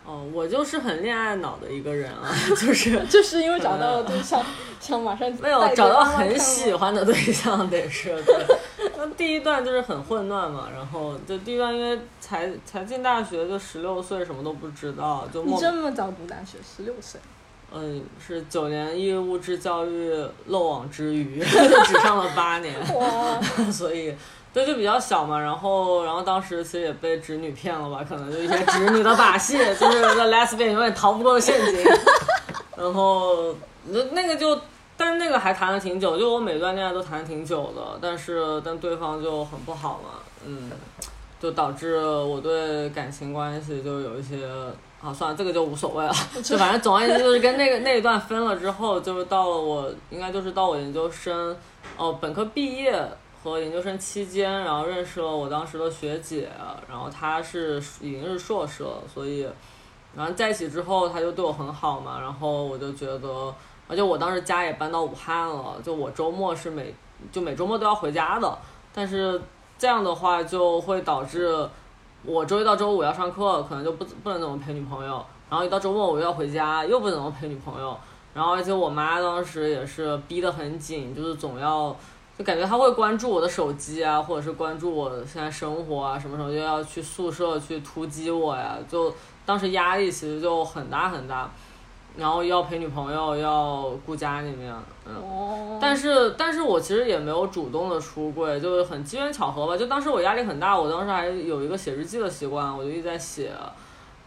[0.04, 4.44] 哦，我就是很恋爱脑的一个人啊， 就是 就是因为找到了对象，
[4.80, 8.22] 想马上没有找到很喜欢的对象，得是。
[9.00, 17.20] 那第一段就是很混乱嘛，然后就第一段因为才才进大学，就十六岁，什么都不知道，就你这么早读大学，十六岁。
[17.72, 20.10] 嗯，是九年义务制教育
[20.46, 22.74] 漏网之鱼， 只上了八年，
[23.70, 24.12] 所以
[24.52, 25.38] 对就比较小嘛。
[25.38, 28.04] 然后，然后当时其实也被侄女骗了吧？
[28.08, 31.84] 可能就一些侄女的把戏，就是个 lesbian 永远逃不过的陷阱。
[32.74, 34.58] 然后，那那个就，
[34.98, 40.70] 但是那个还谈了挺久，就我每段恋爱都谈挺久的，但是但对方就很不好嘛，嗯，
[41.40, 44.46] 就导致我对感情关系就有一些。
[45.00, 46.12] 啊，算了，这个就无所谓了。
[46.42, 51.56] 就反正总而言之，就是跟那个那一段分了之后，就是到了我应该就是到我研究生，
[51.96, 53.00] 哦，本科毕业
[53.40, 56.48] 和研究生期间，然后认识了我当时的学姐，
[56.88, 59.46] 然后她是已经是硕士了，所以，
[60.16, 63.54] 然后在一起之后，她就对我很好嘛，然后我就觉得，
[63.88, 66.94] 而且我当时家也搬到武汉了，就我周末是每
[67.32, 68.58] 就每周末都要回家的，
[68.94, 69.40] 但是
[69.76, 71.68] 这样的话就会导致。
[72.24, 75.24] 我周一到周五要上课，可能就不不能怎么陪女朋友。
[75.48, 77.96] 然后一到周末我又要回家，又不怎么陪女朋友。
[78.34, 81.96] 然后而且我妈当时也是逼得很紧，就是总要，
[82.36, 88.76] 就感觉她会关注我的手机啊，或者是关注我现在生活啊，什么时候就要去宿舍去突击我呀？
[88.90, 89.14] 就
[89.46, 91.48] 当时压力其实就很大很大。
[92.18, 94.74] 然后要陪女朋友，要顾家里面，
[95.06, 99.76] 嗯，但是但是我其实也没有主动的出柜，就是很机缘巧合吧。
[99.76, 103.52] 就当时我压力很大，我当时还有一个写日记的习惯，我就一直在写。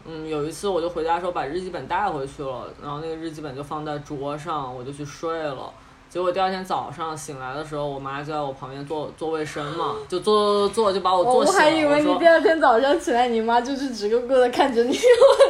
[0.06, 5.72] 嗯，有一次我就回家的时候把日记本带回去了，然后那个日记本就放在桌上，我就去睡了。
[6.12, 11.58] 结果第二天早上醒来的时候，我妈就在我旁边做做卫生嘛，就做做做，就把我做醒了。
[11.58, 14.94] 我还以为你第二天早上起来，你妈就是直勾勾的看着你。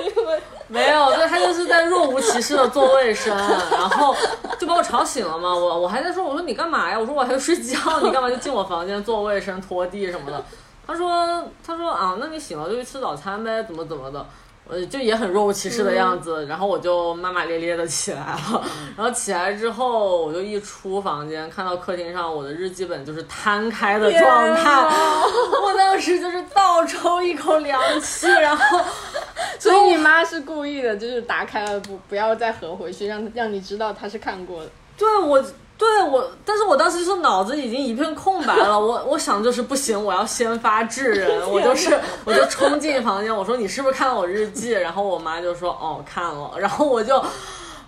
[0.69, 4.15] 没有，就她就是在若无其事的做卫生，然后
[4.57, 5.53] 就把我吵醒了嘛。
[5.53, 6.97] 我我还在说，我说你干嘛呀？
[6.97, 10.45] 我说我还要睡觉，你干嘛就进我房间做卫生、拖地什么的？
[10.87, 14.25] 她说她说啊，那你醒了就去吃早餐呗，怎么怎么的。
[14.73, 18.65] 呃，就也很若无其事的样子，然后我就骂骂咧咧的起来了，
[18.97, 24.71] 然后起来之后，我就一出房间，看到客厅上我的日记本就是摊开的状态，
[25.63, 28.81] 我当时就是倒抽一口凉气，然后，
[29.61, 34.71] 所以你妈是故意的，就是打开了不不要再合回去，让让你知道她是看过的。
[34.97, 35.45] 对我。
[35.79, 38.79] 对我，但是我当时就是脑子已经一片空白了。
[38.79, 41.41] 我我想就是不行，我要先发制人。
[41.51, 44.71] 我就是，我就冲进房间，我说你是不是看了我日记？
[44.71, 46.53] 然后我妈就说哦看了。
[46.59, 47.23] 然后我就。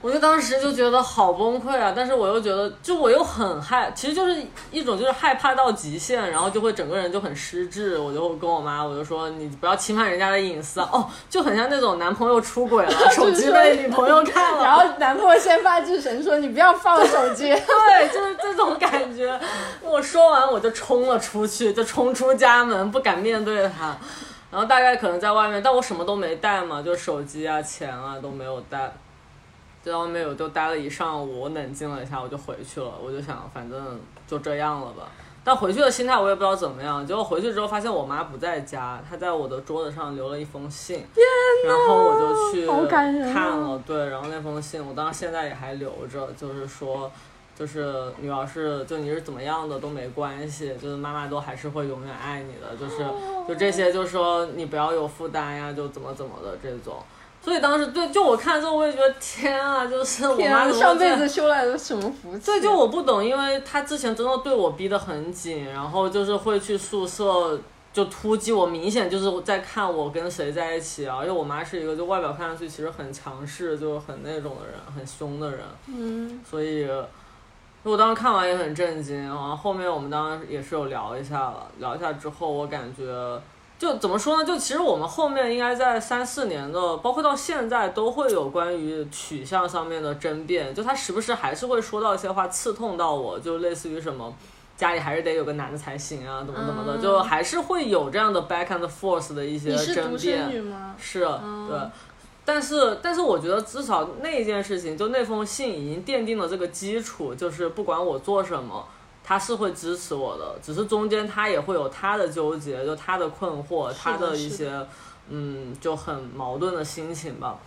[0.04, 1.90] 我就当时就觉得好崩溃啊！
[1.96, 4.36] 但是我又觉得，就我又很害，其实就是
[4.70, 7.96] 一种就是害怕到极限，然后就会整个人就很失智。
[7.96, 19.40] 我就跟我妈，我就说你不要侵犯人家的隐私哦，就很像那种男朋友出轨了， 手机被女朋友看了，然后男朋友先发制人说你不要放手机， 对，就是这种感觉。
[19.80, 23.96] 我说完我就冲了出去，就冲出家门，不敢面对他。
[24.50, 28.92] 然后大概可能在外面，但我什么都没带嘛，就手机啊、钱啊都没有带。
[29.84, 32.90] 在外面我就待了一上午，我冷静了一下，我就回去了。
[33.04, 35.02] 我就想，反正就这样了吧。
[35.44, 37.06] 但回去的心态我也不知道怎么样。
[37.06, 41.04] 结果回去之后发现我妈不在家，她在我的桌子上留了一封信，
[41.66, 42.66] 然后我就去
[43.30, 43.78] 看了。
[43.86, 47.12] 对，然后那封信我当时现在也还留着，就是说，
[47.54, 53.04] 就是女儿是就你是怎么样的都没关系，就是妈妈都还是会永远爱你的，就是
[53.46, 56.96] 就这些，就是说你不要有负担呀，就怎么怎么的这种。
[57.44, 62.46] 所以当时对，就我看之后，我也觉得天啊， 就是我妈上辈子修来的什么福气？
[62.46, 67.60] 对，就我不懂，因为她之前真的对我逼得很紧，然后就是会去宿舍，
[67.92, 71.18] 就突击我，明显就是在看我跟谁在一起啊。
[71.20, 75.60] 因为我妈是一个就外表看上去其实很强势，就是很那种的人，很凶的人。
[75.88, 76.88] 嗯，所以，
[77.82, 79.54] 我当时看完也很震惊啊。
[79.54, 83.04] 后面我们当时也是有聊一下了，聊一下之后，我感觉
[83.84, 84.44] 就怎么说呢？
[84.46, 90.74] 就其实我们后面应该在三四年的，包括到现在都会有关于取向上面的争辩。
[90.74, 94.34] 就他时不时还是会说到一些话刺痛到我，就类似于什么。
[94.74, 100.50] 家里还是得有个男的才行啊，怎么怎么的，就还是会有这样的 back and forth 的一些争辩。
[100.98, 101.78] 是，对。
[102.46, 108.86] 但是，但是我觉得至少那件事情，就那封信已经奠定了这个基础，就是不管我做什么，
[109.24, 110.54] 他是会支持我的。
[110.62, 114.86] 只是中间他也会有他的纠结，就他的困惑，他的一些
[115.30, 117.58] 嗯，就很矛盾的心情吧。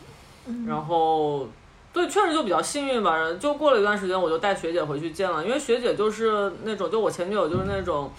[0.66, 1.48] 然后。
[1.94, 3.18] 对，确实就比较幸运吧。
[3.40, 8.12] 就过了一段时间，我就带学姐回去见了，因为学姐就是那种，就我前女友就是那种，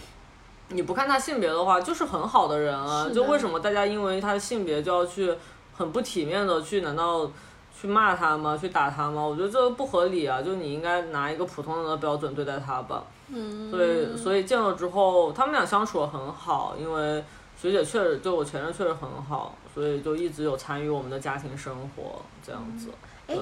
[0.71, 3.09] 你不看她性别的话，就是很好的人啊。
[3.15, 5.33] 就为什么大家因为她的性别就要去
[5.77, 7.31] 很不体面的去，难道
[7.81, 8.59] 去骂他吗？
[8.61, 9.23] 去打他吗？
[9.23, 10.43] 我觉得这不合理啊。
[10.43, 13.05] 就你应该拿一个普通人的标准对待他吧。
[13.29, 13.71] 嗯。
[13.71, 17.25] 所以，所以见了之后，他们俩相处的很好，因为
[17.57, 22.89] 学姐确实，对我前任确实很好，所以就一直有参与我们的家庭生活这样子。
[23.27, 23.39] 对。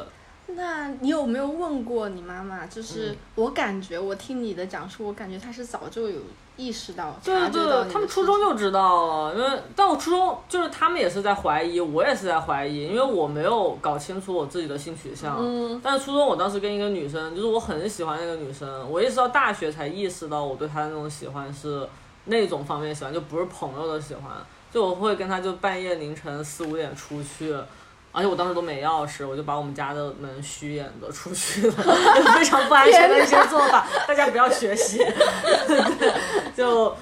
[0.49, 2.67] 那你有没有问过你妈妈？
[2.67, 6.21] 就是我感觉，我听你的讲述，我感觉她是早就有
[6.57, 9.35] 意识到，对对，他们初中就知道了。
[9.35, 15.37] 因为但我初中就是他们也是在怀疑，我也是在怀疑，因为我没有搞清楚我自己的性取向。
[15.41, 15.81] 嗯。
[15.83, 21.87] 但是初中我当时跟一个女生，就是我很喜欢那个女生，我一直到大学才意识到我对她的那种喜欢是
[22.27, 24.33] 那种方面喜欢，就不是朋友的喜欢。
[24.73, 27.55] 就我会跟她就半夜凌晨四五点出去。
[28.17, 31.73] 而且我当时都没钥匙，我就把我们家的门虚掩着出去了，
[32.35, 34.97] 非常不安全的一些做法，大家不要学习。
[35.67, 36.13] 对
[36.57, 36.97] 就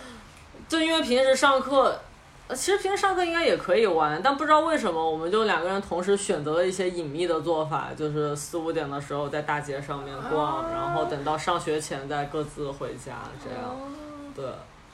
[0.69, 2.01] 就因为平时上课，
[2.49, 13.77] 其实平时上课应该也可以玩，但不知道为什么，我们就两个人同时选择了一些隐秘的做法，就是四五点的时候在大街上面逛，然后等到上学前再各自回家，这样，
[14.35, 14.45] 对。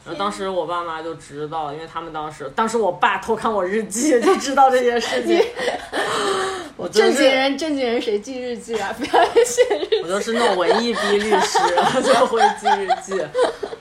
[0.05, 5.41] 然后当时我爸妈就知道，因为他们当时，当时我爸偷看我日记就知道这件事情。
[6.77, 8.91] 我正经人，正经人谁记日记啊？
[8.97, 10.01] 不要写日记。
[10.03, 11.59] 我就是那种文艺逼律师，
[12.03, 13.23] 就会记日记。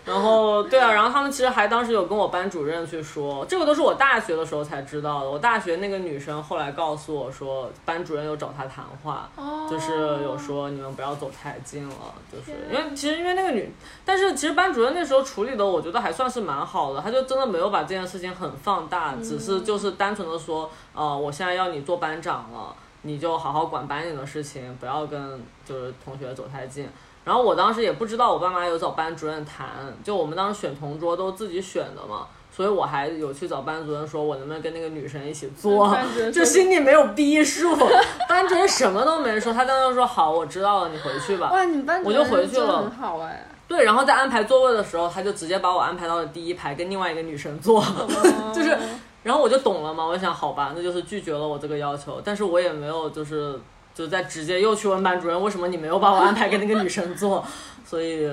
[0.05, 5.29] 然后对啊，然后他们其实还当时有跟我班主任去说，这个都是我大学的时候才知道的。
[5.29, 9.29] 我大学那个女生后来告诉我说，班主任有找她谈话，
[9.69, 9.91] 就是
[10.23, 11.95] 有说你们不要走太近了，
[12.29, 13.71] 就是因为其实因为那个女，
[14.03, 26.87] 但是其实班主任那时候处理的我觉得还算是蛮好的，他就真的没有把这件事情很放大，只是就是单纯的说，呃，我现在要你做班长了，你就好好管班里的事情，不要跟就是同学走太近。
[27.25, 29.67] 然后我当时也不知道我爸妈有找班主任谈，
[30.03, 35.95] 就我们当时选同桌都自己选的嘛，所以我还有去找班主任说，我能不能跟那个女生一起做，
[36.33, 37.75] 就心里没有逼数。
[38.27, 41.51] 班主任什么都没说，他当时说好，我知道了，你回去吧。
[41.51, 43.45] 哇，你班主任我就回去了，很好哎。
[43.69, 47.81] 对，然后在安排座位的时候，他就直接把我安排到了第一排，跟另外一个女生坐，
[48.53, 48.77] 就是，
[49.23, 53.57] 然后我就懂了嘛，我想好吧，那就是拒绝了我这个要求，但是我也没有就是。
[53.91, 57.43] 就在直接又去问班主任，为什么你没有把我安排跟那个女生坐？
[57.85, 58.31] 所以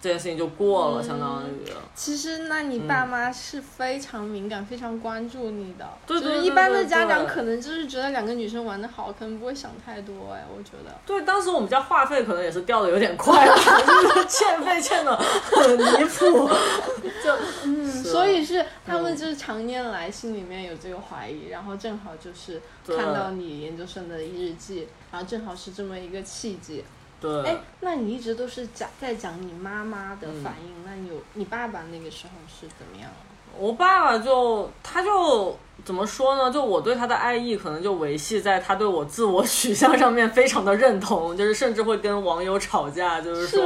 [0.00, 1.70] 这件事情就过了，相当于。
[1.94, 5.86] 其实，那你爸妈是非常敏感、非常关注你的。
[6.06, 6.42] 对对对。
[6.42, 10.32] 一般的家长可能就是觉得两个女生玩的好，可能不会想太多。
[10.32, 10.98] 哎，我觉得。
[11.04, 16.48] 对，当时我们家话费可能也是掉的有点快了，就是 欠费欠的很离谱。
[17.22, 24.88] 就 嗯，所以是他们就是常年来心里面有这个怀疑，然后正好就是看到你研究生的日记。
[25.12, 26.84] 然后正好是这么一个契机，
[27.20, 27.42] 对。
[27.44, 33.10] 哎，那你一直都是讲在讲你妈妈的反应，那你有你爸爸那个时候是怎么样？
[33.58, 35.56] 我爸爸就他就。
[35.82, 36.52] 怎么说呢？
[36.52, 43.62] 就我对他的爱意，可能就维系在他对我自我取向上面非常的认同，就是甚至会跟网友吵架，就是说，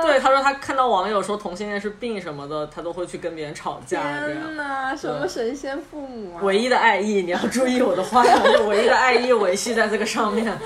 [0.00, 4.00] 对他说他看到网友说同性恋是病什么的，他都会去跟别人吵架。
[4.00, 6.40] 天哪，什么神仙父母啊！
[6.44, 10.56] 唯一的爱意，你要注意我的话，就唯一的爱意维系在这个上面。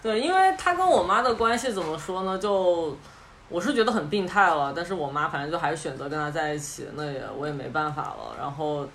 [0.00, 2.38] 对，因为他跟我妈的关系怎么说呢？
[2.38, 2.96] 就
[3.48, 8.36] 我是觉得很病态了，但是我妈反正就还是选择跟他在一起，那也我也没办法了。
[8.38, 8.86] 然后。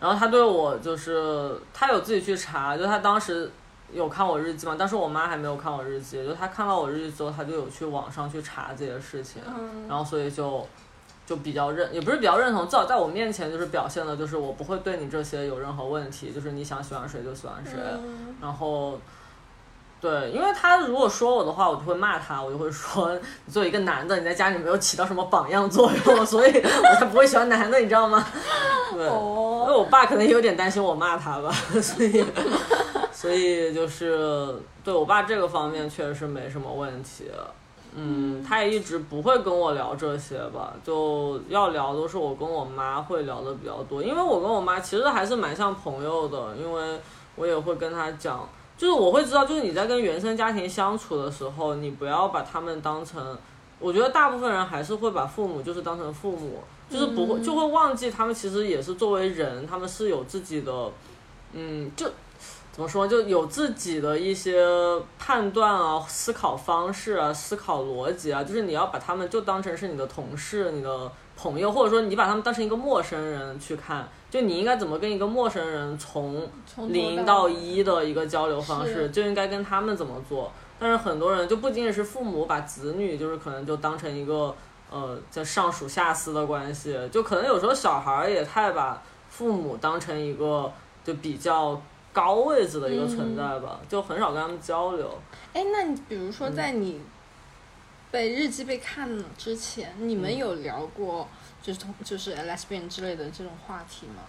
[0.00, 3.48] 然后他对我就是，他有自己去查，就他当时
[3.92, 9.40] 有看我日记嘛，但是我妈还没有看我日记，就他看到我日记之后，他就有去网上去查这些事情，
[9.88, 10.66] 然后所以就
[11.24, 17.78] 就比较认，也不是比较认同，至少在我面前就是表现的，就是我不会对你这些有任何问题，就是你想喜欢谁就喜欢谁，
[18.40, 18.98] 然后
[20.02, 28.26] 对，因为他如果说我的话，我就会骂他，我就会说，你作为一个男的，你在家里没有起到什么榜样作用， 所以我才不会喜欢男的，你知道吗？
[28.92, 32.24] 对，因为我爸可能有点担心我骂他吧， 所以，
[33.12, 37.30] 所以就是对我爸这个方面确实没什么问题。
[37.94, 46.98] 嗯，他也一直不会跟我聊这些吧，就要聊都是我跟我妈会聊的比较多，因为我跟我妈其实还是蛮像朋友的，因为
[47.36, 48.48] 我也会跟她讲，
[48.82, 53.38] 就是我会知道，就是你在跟原生家庭相处的时候，你不要把他们当成，
[53.78, 56.58] 我觉得大部分人还是会把父母就是当成父母，
[56.90, 60.90] 就是不会就会忘记他们其实也是作为人，他们是有自己的，
[61.52, 62.10] 嗯，就。
[62.72, 63.06] 怎么说？
[63.06, 64.66] 就有自己的一些
[65.18, 76.48] 判断啊、思考方式啊、思考逻辑啊，就是你要把他们就当成是你的同事、你的朋友，或者说你把他们当成一个陌生人去看，就你应该怎么跟一个陌生人从
[76.88, 80.50] 零到一的一个交流方式，就应该跟他们怎么做。
[80.78, 84.56] 但是很多人就不仅仅是父母把子女，就是可能就当成一个
[84.90, 90.72] 呃叫上属下司的关系，就可能有时候小孩也太把父母当成一个
[91.04, 91.78] 就比较。
[92.14, 95.10] 高位置的一个存在吧，就很少跟他们交流。
[95.54, 97.00] 哎，那你比如说在你
[98.10, 101.26] 被日记被看了之前，你们有聊过
[101.62, 104.22] 就是同就是 lesbian 之类的这种话题吗？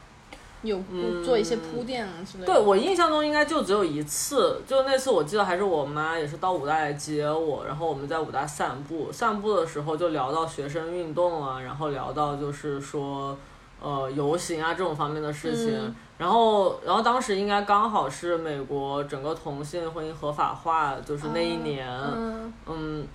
[0.61, 0.81] 有
[1.25, 2.53] 做一些铺垫啊之类的。
[2.53, 13.37] 对我印象中应该就只有一次，就那次我记得还是我妈也是到武大来接我，然后我们在武大散步，散步的时候就聊到学生运动啊，然后聊到就是说
[13.81, 15.93] 呃游行啊这种方面的事情。
[16.17, 21.89] 然后，然后当时应该刚好是美国整个同性婚姻合法化，就是那一年，
[22.67, 23.05] 嗯。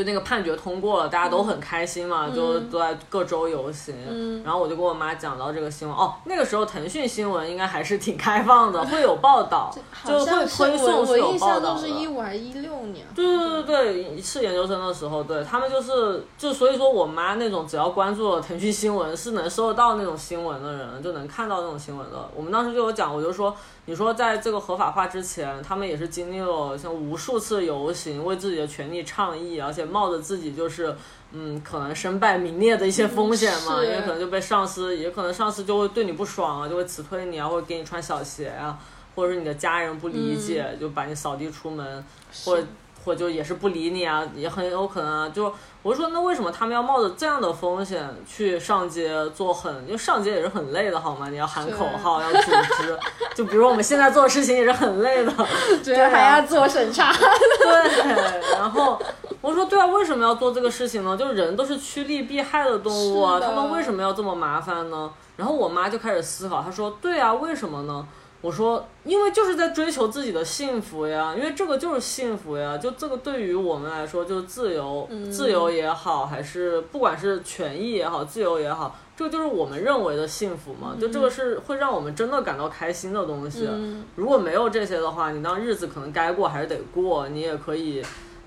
[0.00, 3.94] 就那个判决通过了，大家都很开心嘛，就都在各州游行。
[4.42, 9.70] 然后我就跟我妈讲到这个新闻，哦，那个时候腾讯新闻应该还是挺开放的，会有报道，
[10.06, 11.78] 就会推送是有报道的。
[11.78, 13.06] 是一五还是一六年？
[13.14, 22.16] 对对对对是研究生的时候，对他们就是就所以说我妈那种只要关注了腾讯新闻是能收得到那种新闻的人，就能看到那种新闻的。
[22.34, 23.54] 我们当时就有讲，我就说。
[23.90, 30.94] 你说在这个合法化之前，他们也是经历了像无数次游行，为自己的权利倡议，而且冒着自己就是
[31.32, 38.78] 嗯可能身败名裂的一些风险嘛，因为可能就被上司，也可能上司就会对你不爽啊，就会辞退你啊，或者给你穿小鞋啊，
[39.16, 42.04] 或者是你的家人不理解，就把你扫地出门，
[42.44, 42.64] 或者。
[43.04, 45.28] 或就也是不理你啊，也很有可能啊。
[45.28, 49.72] 就我说，那为什么他们要冒着这样的风险去上街做很？
[49.86, 51.28] 因为上街也是很累的，好吗？
[51.30, 52.50] 你要喊口号，要组
[52.82, 52.98] 织。
[53.34, 55.32] 就比如我们现在做的事情也是很累的，
[55.82, 57.12] 对，还要做审查。
[57.12, 59.00] 对，然后
[59.40, 61.16] 我说，对啊，为什么要做这个事情呢？
[61.16, 65.10] 就是人都是趋利避害的动物啊，他们为什么要这么麻烦呢？
[65.36, 68.06] 然后我妈就开始思考，她说，对啊，为什么呢？
[68.42, 83.68] 我说，因为就是在追求自己的幸福呀，因为这个就是幸福呀，就这个对于我们来说就是自由，自由也好，还是不管是权益也好，自由也好，这个就是我们认为的幸福嘛，就这个是会让我们真的感到开心的东西。
[84.16, 88.00] 如果没有这些的话，你当日子可能该过还是得过，你也可以，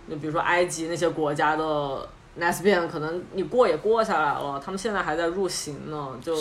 [0.10, 6.36] 就比如说埃及那些国家的 Lesbian，可能你过也过下来了，他们现在还在入刑呢，就，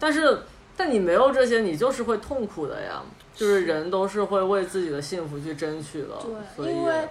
[0.00, 0.40] 但是。
[0.78, 3.02] 但你没有这些，你就是会痛苦的呀。
[3.34, 6.08] 就是人都是会为自己的幸福去争取的。
[6.56, 7.08] 对，因为，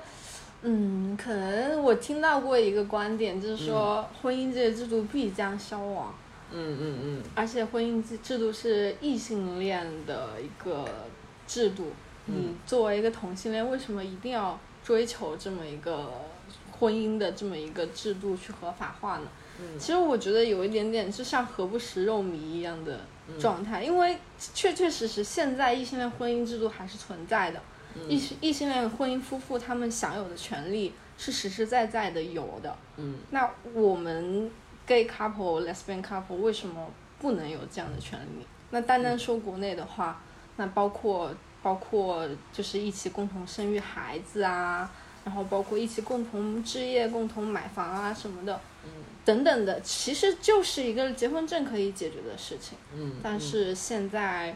[0.61, 6.13] 嗯，可能我听到过一个观点，就是说婚姻这个制度必将消亡。
[6.51, 7.23] 嗯嗯嗯。
[7.35, 10.85] 而且婚姻制制度是异性恋的一个
[11.45, 11.91] 制度，
[12.25, 16.11] 你作为一个同性恋，为什么一定要追求这么一个
[16.77, 19.27] 婚姻的这么一个制度去合法化呢？
[19.79, 22.99] 其实我觉得有一点点就像何不食肉糜一样的
[23.39, 24.17] 状态，因为
[24.53, 27.61] 确确实实现在异性恋婚姻制度还是存在的，
[28.07, 32.75] 异异性恋婚姻夫妇他们享有的权利是实实在在的有的。
[32.97, 34.49] 嗯，那我们
[34.85, 36.87] gay couple、lesbian couple 为什么
[37.19, 38.45] 不能有这样的权利？
[38.69, 40.21] 那单单说国内的话，
[40.57, 41.31] 那包括
[41.63, 44.89] 包括就是一起共同生育孩子啊，
[45.25, 48.59] 然后包括一起共同置业、共同买房啊什么的。
[49.27, 52.77] 等等的，其实就是一个结婚证可以解决的事情。
[52.95, 54.55] 嗯，但是现在，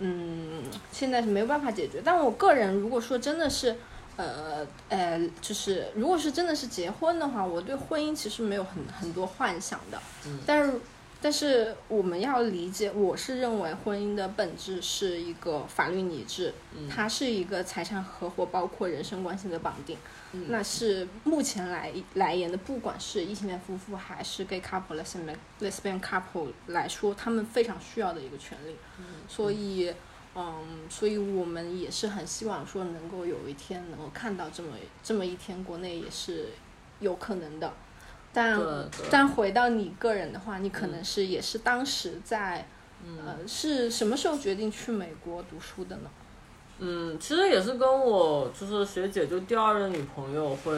[0.00, 2.02] 嗯，现在是没有办法解决。
[2.04, 3.76] 但我个人如果说真的是，
[4.16, 10.02] 呃呃，就是如果是真的是结婚的话，我对婚姻其实没有很很多幻想的。
[10.26, 10.74] 嗯，但是。
[11.20, 16.54] 但是我们要理解，我是认为婚姻的本质是一个法律拟制，
[16.88, 19.98] 它是一个财产合伙，包括人身关系的绑定，
[20.48, 28.76] 那是目前来来言的，不管是异性恋夫妇还是 gay couple、lesbian lesbian couple 来说，他们非常需要的一个权利。
[29.26, 29.92] 所以，
[30.34, 36.50] 嗯，所以我们也是很希望说能够有一天能够看到这么这么一天，国内也是
[37.00, 37.72] 有可能的。
[38.30, 38.60] 但
[39.10, 42.68] 但回到你个人的话，你可能是也是当时在，
[43.24, 46.10] 呃，是什么时候决定去美国读书的呢？
[46.78, 50.72] 嗯，其实也是跟我就是学姐就第二任女朋友会，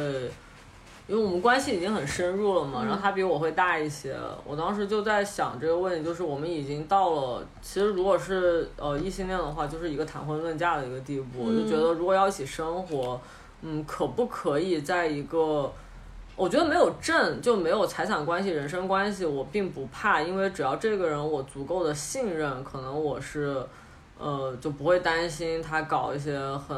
[1.07, 13.21] 因为我们关系已经很深入了嘛，然后她比我会大一些，我当时就在想这个问题，就是我们已经到了，其实如果是呃异性恋的话，就是一个谈婚论嫁的一个地步，我就觉得如果要一起生活，
[13.63, 15.73] 嗯，可不可以在一个。
[16.37, 23.63] 我觉得没有证就没有财产关系、人身关系，我并不怕，因为只要这个人我足够的信任，可能我是，
[24.21, 26.77] 呃，就不会担心他搞一些很，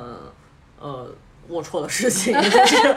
[0.80, 1.06] 呃，
[1.50, 2.94] 龌龊的事情， 就是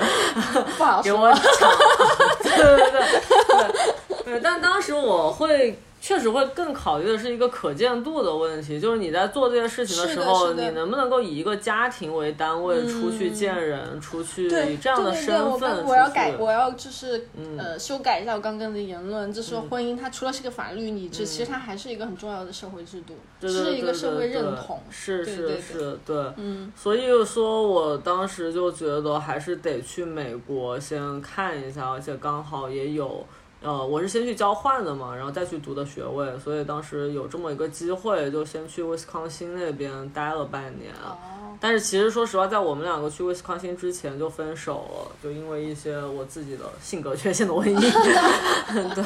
[0.77, 1.33] 不好给我。
[1.33, 1.41] 抢。
[2.43, 5.79] 对对对对对，但当时我会。
[6.05, 17.27] 确实会更考虑的是一个可见度的问题，就是你在做这件事情的时候，你能不能够以一个家庭为单位出去见人，出去以这样的身份我要改，我要就是
[17.57, 23.15] 呃修改一下我刚刚的言论，就是说婚姻它除了是个法律，你这其实它还是一个很重要的社会制度，
[23.47, 33.25] 是一个社会认同，是是是，对，嗯，所以说我当时就觉得还是得去美国先看一下，而且刚好也有。
[33.65, 40.93] 呃，我是先去交换的嘛，然后再去读的学位，所以当时有这么一个机会，就先去威斯康星那边待了半年。
[41.03, 41.17] 哦。
[41.59, 47.73] 但是其实说实话，在我们两个去威斯康星之前就分手了，就因为一些我自己的性格缺陷的问题。
[48.93, 49.03] 对。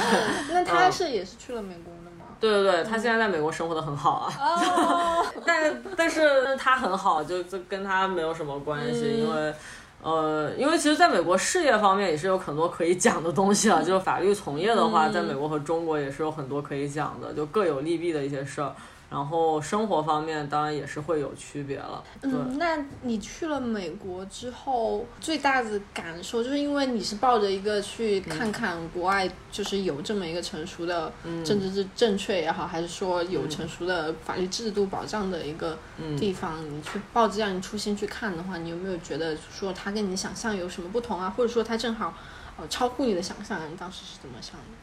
[0.51, 2.25] 那他是也是去了美国的吗？
[2.39, 4.33] 对对对，他现在在美国生活的很好啊。
[4.41, 5.25] 哦。
[5.45, 9.53] 但但是他很好，就就跟他没有什么关系，因为。
[10.01, 18.73] 呃，因为其实在美国事业方面也是有很多可以讲的东西啊，就是法律从业的话，在美国和中国也是有很多可以讲的，就各有利弊的一些事儿。
[19.09, 22.03] 然后生活方面当然也是会有区别了。
[22.21, 31.11] 嗯，那你去了美国之后，最大的感受就是因为你是抱着一个去看看国外，就是有这么一个成熟的
[31.43, 35.77] 政治正正确也好，还是说有成熟的法律制度保障的一个
[36.17, 41.33] 地方，你去抱着这样初心去看的话，你有没有觉得说它跟你想象有什么不同啊？
[41.35, 42.13] 或者说它正好
[42.57, 43.59] 呃超乎你的想象？
[43.71, 44.78] 你当时是怎么想的？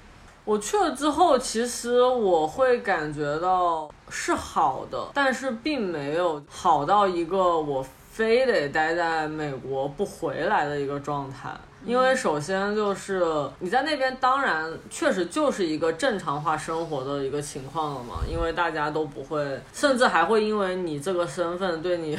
[0.47, 11.51] 我去了之后，其实我会感觉到是好的，但是并没有好到一个我非得待在美国不回来的一个状态。
[11.84, 13.22] 因为首先就是
[13.59, 18.20] 你在那边，当然确实就是一个正常化生活的一个情况了嘛。
[18.28, 22.16] 因为大家都不会，甚至还会因为你这个身份对你。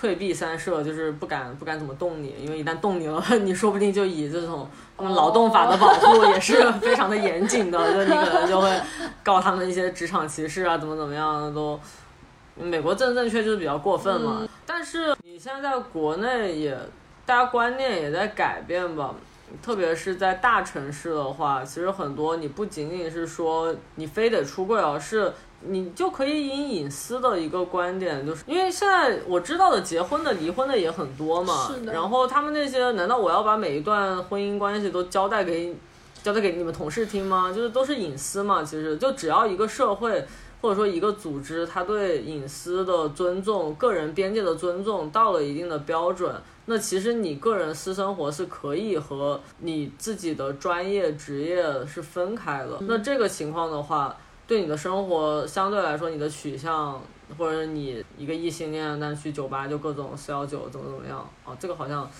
[0.00, 8.80] 退避三舍，就是不敢不敢怎么动你，因为一旦动你了， 你说不定就以这种劳动法的保护也是非常的严谨的，就你可能就会
[9.22, 11.78] 告他们一些职场歧视啊，怎么怎么样的都。
[12.56, 16.74] 美国政正确就是比较过分嘛，但是你现在在国内也，
[17.26, 19.14] 大家观念也在改变吧，
[19.62, 25.30] 特别是在大城市的话，其实很多你不仅仅是说你非得出柜，而是。
[25.62, 31.68] 你就可以以隐私的一个观点，就是因为现在我知道的结婚的、离婚的也很多嘛。
[31.68, 31.92] 是的。
[31.92, 35.76] 然后他们那些，难道我要把每一段婚姻关系都交代给
[36.22, 37.52] 交代给你们同事听吗？
[37.52, 38.62] 就是都是隐私嘛。
[38.64, 40.26] 其实就只要一个社会
[40.62, 46.34] 或者说一个组织，它对隐私的尊重、个人边界的尊重到了一定的标准，
[46.64, 52.78] 那其实你个人私生活是可以和你自己的专业职业是分开的。
[52.80, 54.16] 那这个情况的话。
[54.50, 57.00] 对你的生活相对来说，你的取向，
[57.38, 62.10] 或者你一个异性恋，但去酒吧就各种四幺九怎么怎么样哦，这个好像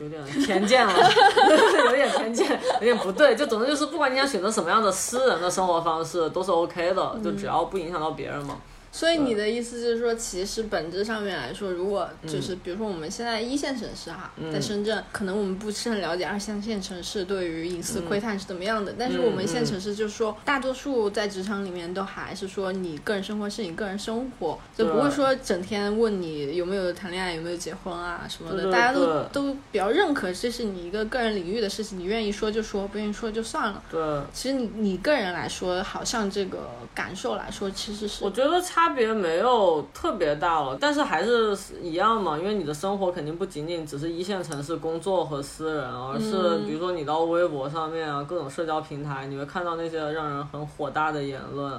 [0.00, 0.94] 有点偏见了，
[1.90, 3.36] 有点偏见，有点不对。
[3.36, 8.56] 就总之就是，不管你想选择什么样的私人的生活方式，都是 OK 的，就只要不影响到别人嘛。
[8.96, 18.94] 所以你的意思就是说，其实本质上面来说，如果就是比如说我们现在一线城市哈，在深圳，可能我们不是很了解二三线城市对于隐私窥探是怎么样的。
[18.98, 28.72] 但是我们一线城市就是说，大多数在职场里面都还是说，你个人生活是你个人生活，就不会说整天问你有没有谈恋爱、有没有结婚啊什么的。
[28.72, 33.82] 大家都都比较认可这是你一个个人领域的事情，你愿意说就说，不愿意说就算了。
[33.90, 34.00] 对，
[34.32, 38.85] 其实你你个人来说，好像这个感受来说，其实是我觉得差。
[38.86, 51.72] 差别没有特别大了，但是还是一样嘛，因为你的生活肯定不仅仅只是一线城市工作和私人，而是比如说你到微博上面啊，各种社交平台，你会看到那些让人很火大的言论，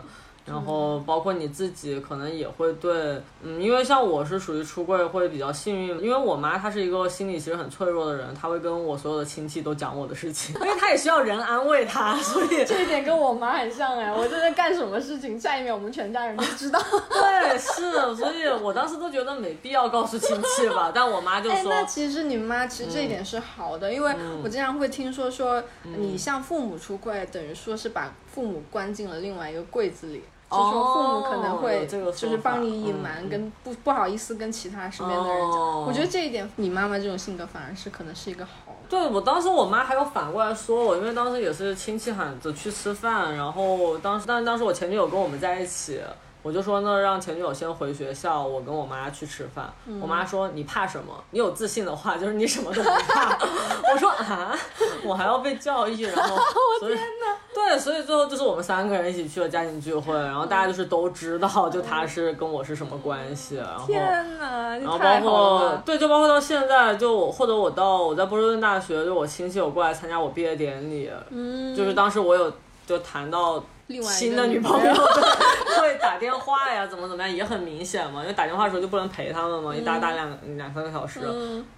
[0.47, 16.79] 然后包括你自己可能也会对，嗯，因为像我是属于出柜会比较幸运，因为我妈她是一个心理其实很脆弱的人，她会跟我所有的亲戚都讲我的事情， 因为她也需要人安慰她，所以这一点跟我妈很像哎，我正在干什么事情，下一秒我们全家人都知道。
[17.11, 30.23] 对，是，所以我当时都觉得没必要告诉亲戚吧，但我妈就说，那其实你妈其实这一点是好的，因为我经常会听说说你向父母出柜，等于说是把父母关进了另外一个柜子里。
[30.49, 35.81] 就说父母可能会就是帮你隐瞒，跟不不好意思跟其他身边的人讲。
[35.83, 38.51] 我觉得这一点，你妈妈这种性格反而是可能是一个好。
[38.89, 45.99] 对我当时我妈还有反过来说我，因为当时也是亲戚喊着去吃饭，然后当时但是当时我前女友跟我们在一起。
[46.43, 49.69] 我就说那让前女友先回学校，我跟我妈去吃饭。
[49.99, 51.13] 我妈说你怕什么？
[51.31, 53.37] 你有自信的话，就是你什么都不怕。
[53.91, 54.55] 我说啊，
[55.03, 56.37] 我还要被教育，然后
[56.79, 56.95] 所以
[57.57, 63.55] 对，所以最后就是我们三个人一起去了家庭聚会，然后大家就是都知道，就他是跟我是什么关系。
[63.55, 72.53] 然后天哪，然后包括对，就包括到现在，就或者我到我在波士顿大学，就我亲戚有过来参加我毕业典礼，嗯，就是当时我有
[72.85, 73.63] 就谈到。
[74.11, 74.93] 新的女朋友。
[75.77, 81.19] 会打电话呀，怎么怎么样也很明显嘛，因为打电话的时候就不能陪他们嘛，一打打两两三个小时，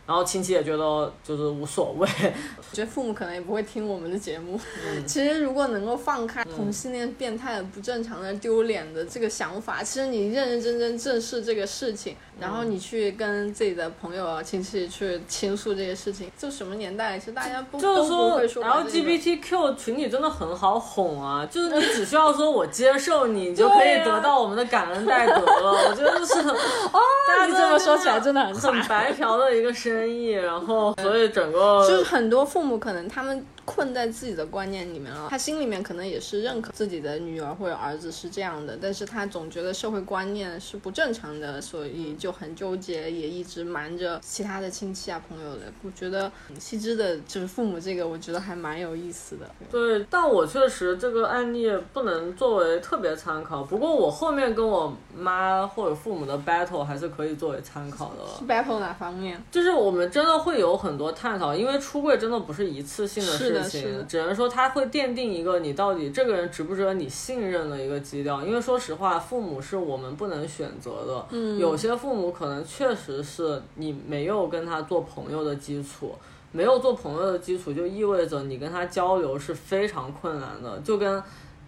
[0.07, 2.07] 然后亲戚也觉得就是无所谓。
[2.57, 4.57] 我觉得父母可能也不会听我们的节目。
[5.05, 18.63] 其实如果能够放开同性恋变态的、不正常的、丢脸的这个想法，其实你认认真真正视这个事情，然后你去跟自己的朋友啊、亲戚去倾诉这些事情，就什么年代，其实大家不会说。
[18.63, 21.99] 然后 LGBTQ 群体真的很好哄啊，就是你。
[21.99, 25.89] 只需要说我接受你，你 就可以得到我们的感恩戴德了。
[25.89, 26.55] 我觉得是啊，
[27.45, 30.29] 你这么说起来真的很很白嫖的一个生意。
[30.29, 33.45] 然后， 所以整个就是很多父母可能他们。
[33.65, 45.61] 困在自己的观念里面了，他心里面可能也是认可自己的女儿或者儿子是这样的，但是他总觉得社会观念是不正常的，所以就很纠结，也一直瞒着其他的亲戚啊朋友的。
[45.83, 49.45] 我觉得西之的就是父母这个，我觉得还蛮有意思的。
[49.69, 58.47] 对，但我确实这个案例不能作为特别参考，不过我后面跟我妈或者父母的 battle 还是可以作为参考的。
[58.47, 59.39] battle 哪方面？
[59.51, 63.59] 就是我们真的会有很多探讨，因为出柜真的不是一次性的事。
[63.69, 68.41] 情，只能说它会奠定一个你到底这个人值不值得你信任的一个基调。
[68.41, 71.25] 因为说实话，父母是我们不能选择的。
[71.31, 76.13] 嗯，有些父母可能确实是你没有跟他做朋友的基础，
[76.51, 80.77] 没有做朋友的基础，就意味着你跟他交流是非常困难的。
[80.79, 81.23] 就跟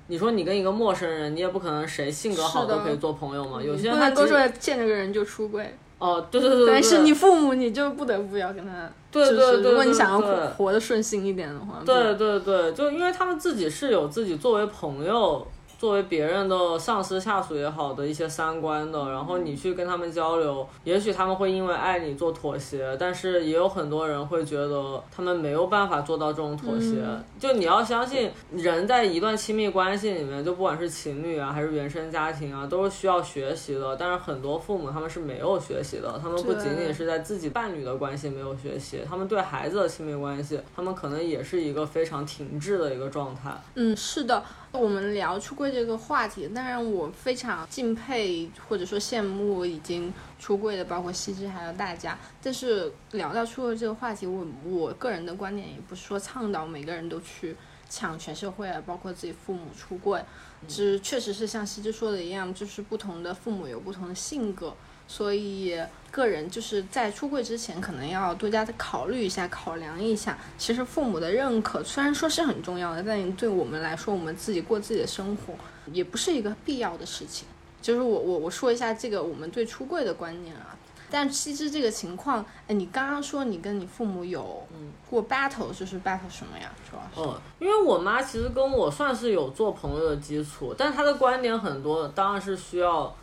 [0.07, 3.63] 你说，你跟一个陌生人，你也不可能谁性格好都可以做朋友嘛。
[3.63, 5.73] 有些人他都是见着个人就出轨。
[5.97, 15.47] 哦，对对对，但是你父母你就不得不要跟他，对对对，如果你想要活活得顺心一点的话，对对对，就因为他们自己是有自己作为朋友。
[15.81, 27.03] 作为别人的上司、下属也好的一些三观的，然后你去跟他们交流，也许他们会因为爱你做妥协，但是也有很多人会觉得他们没有办法做到这种妥协。
[27.39, 33.95] 就你要相信，人在一段亲密关系里面，就不管是情侣啊，还是原生家庭啊，都是需要学习的。
[33.95, 43.49] 但是很多父母他们是没有学习的，他们不仅仅是在自己伴侣的关系没有学习，他们对孩子的亲密关系，他们可能也是一个非常停滞的一个状态。
[43.73, 44.43] 嗯，是的。
[44.73, 52.17] 我们聊出柜这个话题，当然我非常敬佩或者说羡慕已经出柜的，包括西芝还有大家。
[52.41, 57.55] 但是聊到出柜这个话题，我我个人的观点也不是说倡导每个人都去
[57.89, 60.21] 抢全社会啊，包括自己父母出柜。
[60.67, 64.75] 只确实是像西芝说的一样，就是不同的父母有不同的性格。
[65.11, 65.77] 所以，
[66.09, 70.37] 个人就是在出柜之前，可能要多加的考虑一下、考量一下。
[70.57, 75.53] 其实父母的认可虽然说是很重要的，但对我们来说，我们自己过自己的生活，
[75.91, 77.45] 也不是一个必要的事情。
[77.81, 80.77] 就是我我我说一下这个我们对出柜的观念啊。
[81.09, 84.65] 但其实这个情况，哎，你刚刚说你跟你父母有
[85.09, 86.71] 过 battle，就是 battle 什么呀？
[86.89, 87.29] 主要是。
[87.29, 93.13] 哦，因为我妈其实跟我算是有做朋友的基础，但她的观点很多，当然是需要。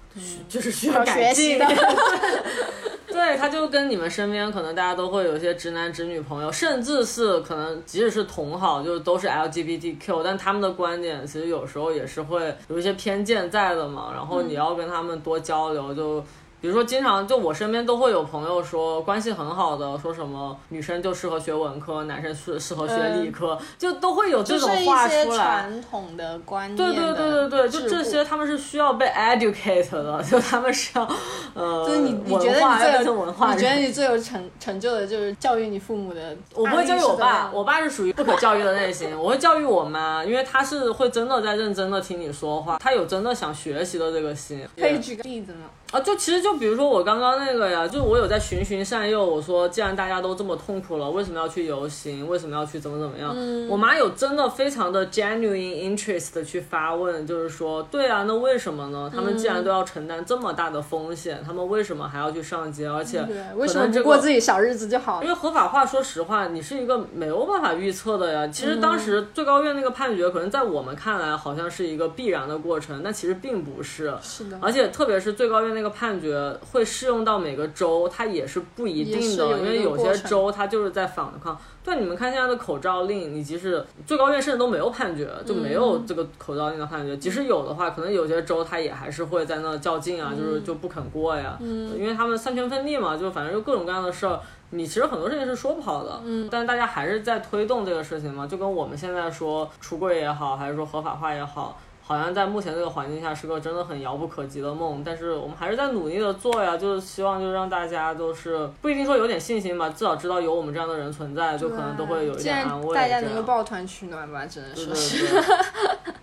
[0.49, 1.59] 就是需要改进。
[1.59, 1.66] 的，
[3.09, 14.11] 对，他就跟你们身边可能大家都会有一些直男直女朋友，甚至是可能即使是同好，就是都是 LGBTQ，但他们的观点其实有时候也是会有一些偏见在的嘛。
[14.14, 16.25] 然后你要跟他们多交流，就
[16.61, 25.44] 比如说，经常就我身边都会有朋友说关系很好的，说什么女生就适合学文科，男生适适合学理科，就都会有这种话出来。
[25.44, 26.76] 传统的观念。
[26.76, 31.09] 对对对对对，就这些他们是需要被 educate 的， 就他们是要
[31.54, 36.36] 呃，就是你你觉得你最有文化，你觉得你最有成成就的就是教育你父母的。
[36.54, 39.16] 我不会教育我爸，我爸是属于不可教育的类型。
[39.18, 44.66] 我会教育我妈，因为他是会真的在认真的听你说话，他有真的想学习的这个心。
[44.76, 45.61] 可以举个例子吗？
[45.91, 49.24] 啊，就其实就比如说我刚刚那个呀，就我有在循循善诱。
[49.24, 52.28] 我说，既然大家都这么痛苦了，为什么要去游行？
[52.28, 53.34] 为什么要去怎么怎么样？
[53.68, 59.11] 我妈有真的非常的 genuine interest 的去发问，就是说，对啊，那为什么呢？
[59.14, 62.86] 他们既然都要承担这么大的风险，他们为什么还要去上街？
[62.86, 63.26] 而且
[63.57, 65.22] 为什么不过自己小日子就好？
[65.22, 68.47] 因为合法化，说实话，你是一个没有办法预测的呀。
[68.49, 74.12] 其实当时最高院那个判决，可能在我们看来好像是一个必然的过程，但其实并不是。
[74.20, 74.59] 是的。
[74.61, 75.78] 而且特别是最高院。
[75.79, 81.57] 那个判决会适用到每个州，它也是不一定的，因为有些州它就是在反抗。
[81.85, 87.16] 对，你们看现在的口罩令，你即使最高院甚至都没有判决，就没有这个口罩令的判决。
[87.16, 91.57] 即使有的话，可能有些州它也还是会在那较劲啊，就是就不肯过呀。
[91.61, 96.20] 嗯，因为他们三权分立嘛，就反正就各种各样的事儿，你其实很多事情是说不好的。
[96.24, 101.79] 嗯，但是大家还是在推动这个事情嘛，就跟我们现在说出柜也好，还是说合法化也好。
[102.09, 112.94] 好像在目前这个环境下是个真的很遥不可及的梦，但是我们还是在努力的做呀，就是希望就是让大家都是不一定说有点信心吧，至少知道有我们这样的人存在，就可能都会有一点安慰。
[112.94, 115.26] 大家能够抱团取暖吧，只能说是。
[115.26, 116.14] 对对，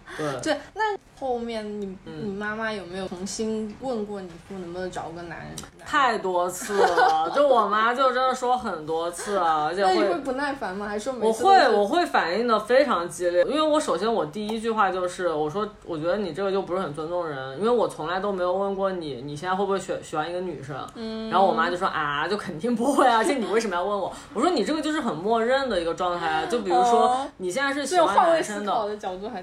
[0.73, 5.55] 那后面你你妈妈有没有重新问过你说能不能找个男人？
[5.85, 10.87] 太多次了，就我妈就真的说很多次啊，而且会会不耐烦吗？
[10.87, 24.11] 还是说我会我会反应的非常激烈，因为我首先我第一句话就是我说我觉得你这个就不是很尊重人，因为我从来都没有问过你你现在会不会喜喜欢一个女生，嗯，然后我妈就说啊就肯定不会啊，而且你为什么要问我？
[24.33, 28.73] 我说你这个就是很默认的一个状态啊，就比如说你现在是喜欢男生的，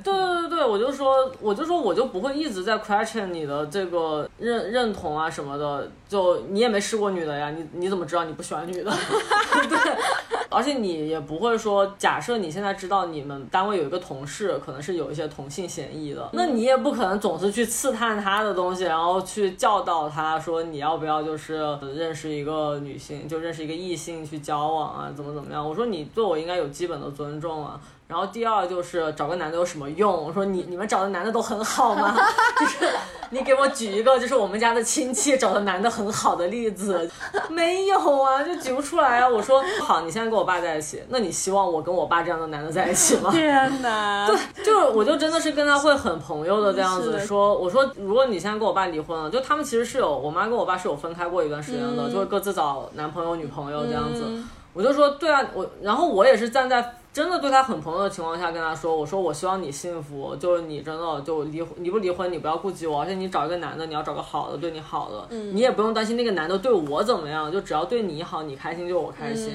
[0.02, 0.61] 对对对对。
[0.64, 5.90] 我就说，我就说，我就不会一直在 question 你的这个认认同啊什么的。
[6.08, 8.92] 就你也没试过女的呀，你你怎么知道你不喜欢女的？
[9.66, 9.78] 对，
[10.50, 25.66] 而且你也不会说，假设你现在知道你们单位有一个同事可能是有一些同性嫌疑的，那你也不可能总是去刺探他的东西，然后去教导他说你要不要就是认识一个女性，就认识一个异性去交往啊，怎么怎么样？
[25.66, 27.80] 我说你对我应该有基本的尊重啊。
[28.12, 30.12] 然后第二就是找个男的有什么用？
[30.12, 32.14] 我说你你们找的男的都很好吗？
[32.60, 32.92] 就是
[33.30, 37.10] 你给我举一个，就是我们家的亲戚找的男的很好的例子，
[37.48, 39.26] 没有啊，就举不出来啊。
[39.26, 43.30] 我说好，你现在跟我爸在一起，那你希望我跟我爸这样的男的在一起吗？
[43.32, 44.26] 天哪！
[44.26, 47.56] 对，就是我就真的是跟他会很朋友的这样子说。
[47.56, 54.22] 我说如果你现在跟我爸离婚了，就他们其实是有，我妈跟我爸是有分开过一段时间的，就是各自找男朋友女朋友这样子。
[54.74, 56.96] 我就说对啊，我然后我也是站在。
[57.12, 69.52] 真的对他很朋友的情况下跟他说，我说我希望你幸福，就是你真的就离婚，离不离婚你不要顾及我，而且你找一个男的，你要找个好的，对你好的，你也不用担心那个男的对我怎么样，就只要对你好，你开心就我开心。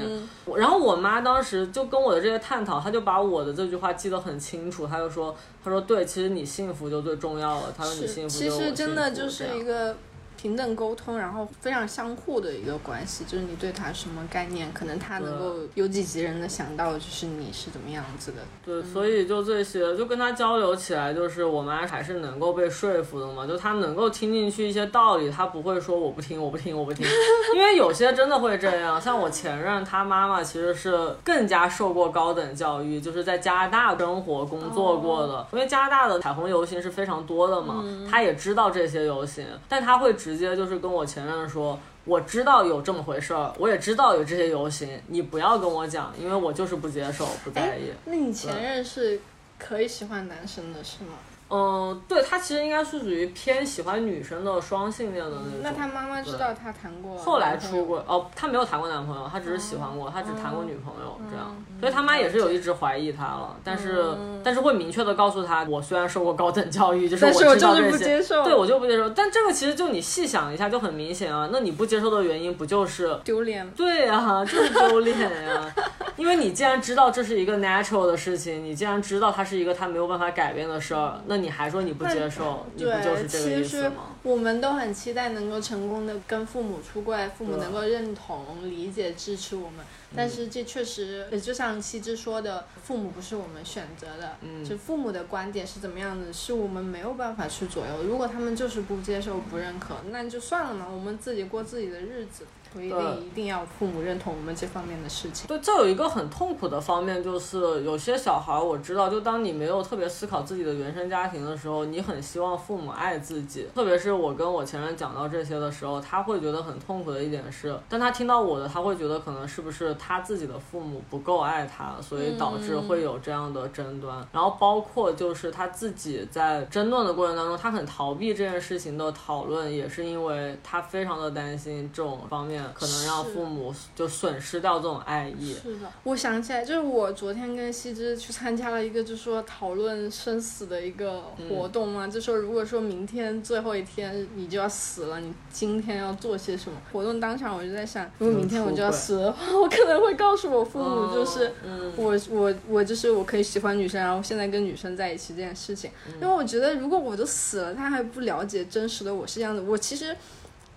[0.55, 9.95] 然后我妈当时就跟我的这些探讨，她就把我的这句话记得很清楚，她就说，她说对，其实你幸福就最重要了，她说你幸福就其实真的就是一个。
[10.37, 18.37] 平等沟通，然后非常相互的一个关系，就是你对他什么概念，可能他能够有几级人的想到，就是你是怎么样子的。
[18.63, 27.03] 对，所以就这些，就跟他交流起来，就是我妈还是能够被说服的嘛，就他能够听进去一些道理，他不会说我不听，我不听，我不听。
[27.55, 40.15] 因为有些真的会这样，像我前任他妈妈其实是更加受过高等教育，就是在加拿大生活工作过的，因为加拿大的彩虹游行是非常多的嘛，他也知道这些游行，但他会。
[40.27, 47.93] 直接就是跟我前任说，我知道有这么回事儿，我也知道有这些游行，你不要跟我讲，因为我就是不接受，不在意。
[48.03, 49.21] 那你前任是
[49.57, 51.13] 可以喜欢男生的是吗？
[51.49, 55.59] 嗯，对他其实应该是属于偏喜欢女生的双性恋的那种。
[55.63, 57.17] 那他妈妈知道他谈过？
[57.17, 61.55] 后来出过哦，他没有谈过男朋友，他只是喜欢过，他只谈过女朋友这样。
[61.79, 64.03] 所以他妈也是有一直怀疑他了，但是
[64.43, 69.07] 但是会明确的告诉他，我虽然受过高等教育，就是我知道这些，对我就不接受。
[69.11, 73.69] 但这个其实就你细想一下就很明显啊，那你不接受的原因不就是丢脸？
[73.71, 75.73] 对啊，就是丢脸呀。
[76.15, 84.15] 因为你既然知道这是一个 natural 的事情，你既然知道它是一个他没有办法改变的事儿，那那你还说你不接受，你不就是这个意思吗？
[84.23, 89.85] 我们都很期待能够成功的跟父母出柜，父母能够认同、理解、支持我们。
[90.15, 98.03] 但是这确实，就像西之说的，父母不是我们选择的，就父母的观点是怎么样的，是我们没有办法去左右。
[98.03, 102.45] 如果他们就是不接受、不认可，那就算了嘛，我们自己过自己的日子。
[102.77, 105.47] 不一定一定要父母认同我们这方面的事情。
[105.47, 113.67] 对，这有一个很痛苦的方面，就是有些小孩我知道，就当你没有特别思考自己的原生家庭的时候，你很希望父母爱自己。
[113.73, 124.23] 特别是我跟我前任讲到这些的时候，他会觉得很痛苦的一点是，当他听到我的，他会觉得可能是不是他自己的父母不够爱他，所以导致会有这样的争端。
[124.31, 132.66] 然后包括就是他自己在争论的过程当中，他很逃避这件事情的讨论，也是因为他非常的担心这种方面。
[132.73, 135.53] 可能让父母就损失掉这种爱意。
[135.53, 142.07] 是的，我想起来，就是我昨天跟西芝去参加了一个，就是说讨论生死的一个活动嘛。
[142.07, 147.19] 就说如果说明天最后一天你就要死了，你今天要做些什么活动？
[147.19, 151.53] 当场我就在想，如果明天我就要死的话，我可能会告诉我父母，就是
[151.95, 155.91] 我我我就是我可以喜欢女生，然后现在跟女生在一起这件事情。
[156.21, 160.15] 因为我觉得，如果我都死了，他还不了解真实的我是这样的，我其实。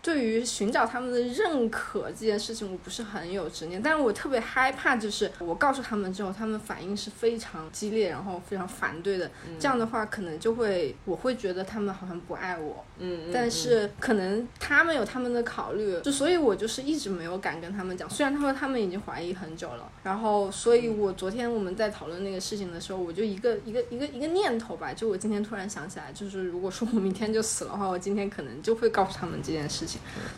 [0.03, 9.30] 对于寻找他们的认可这件事情，我不是很有执念，但是我特别害怕，就是我告诉他们之后，他们反应是非常激烈，然后非常反对的。
[9.59, 12.84] 这样的话，可能就会，我会觉得他们好像不爱我。
[12.98, 13.30] 嗯嗯。
[13.32, 18.09] 但是可能他们有他们的考虑，就所以我就是一直没有敢跟他们讲。
[18.09, 29.89] 虽然他说他们已经怀疑很久了，然后，所以我昨天我们在讨论那个事情的时候，我就一个一个一个一个念头吧，就我今天突然想起来，就是如果说我明天就死了的话，我今天可能就会告诉他们这件事情。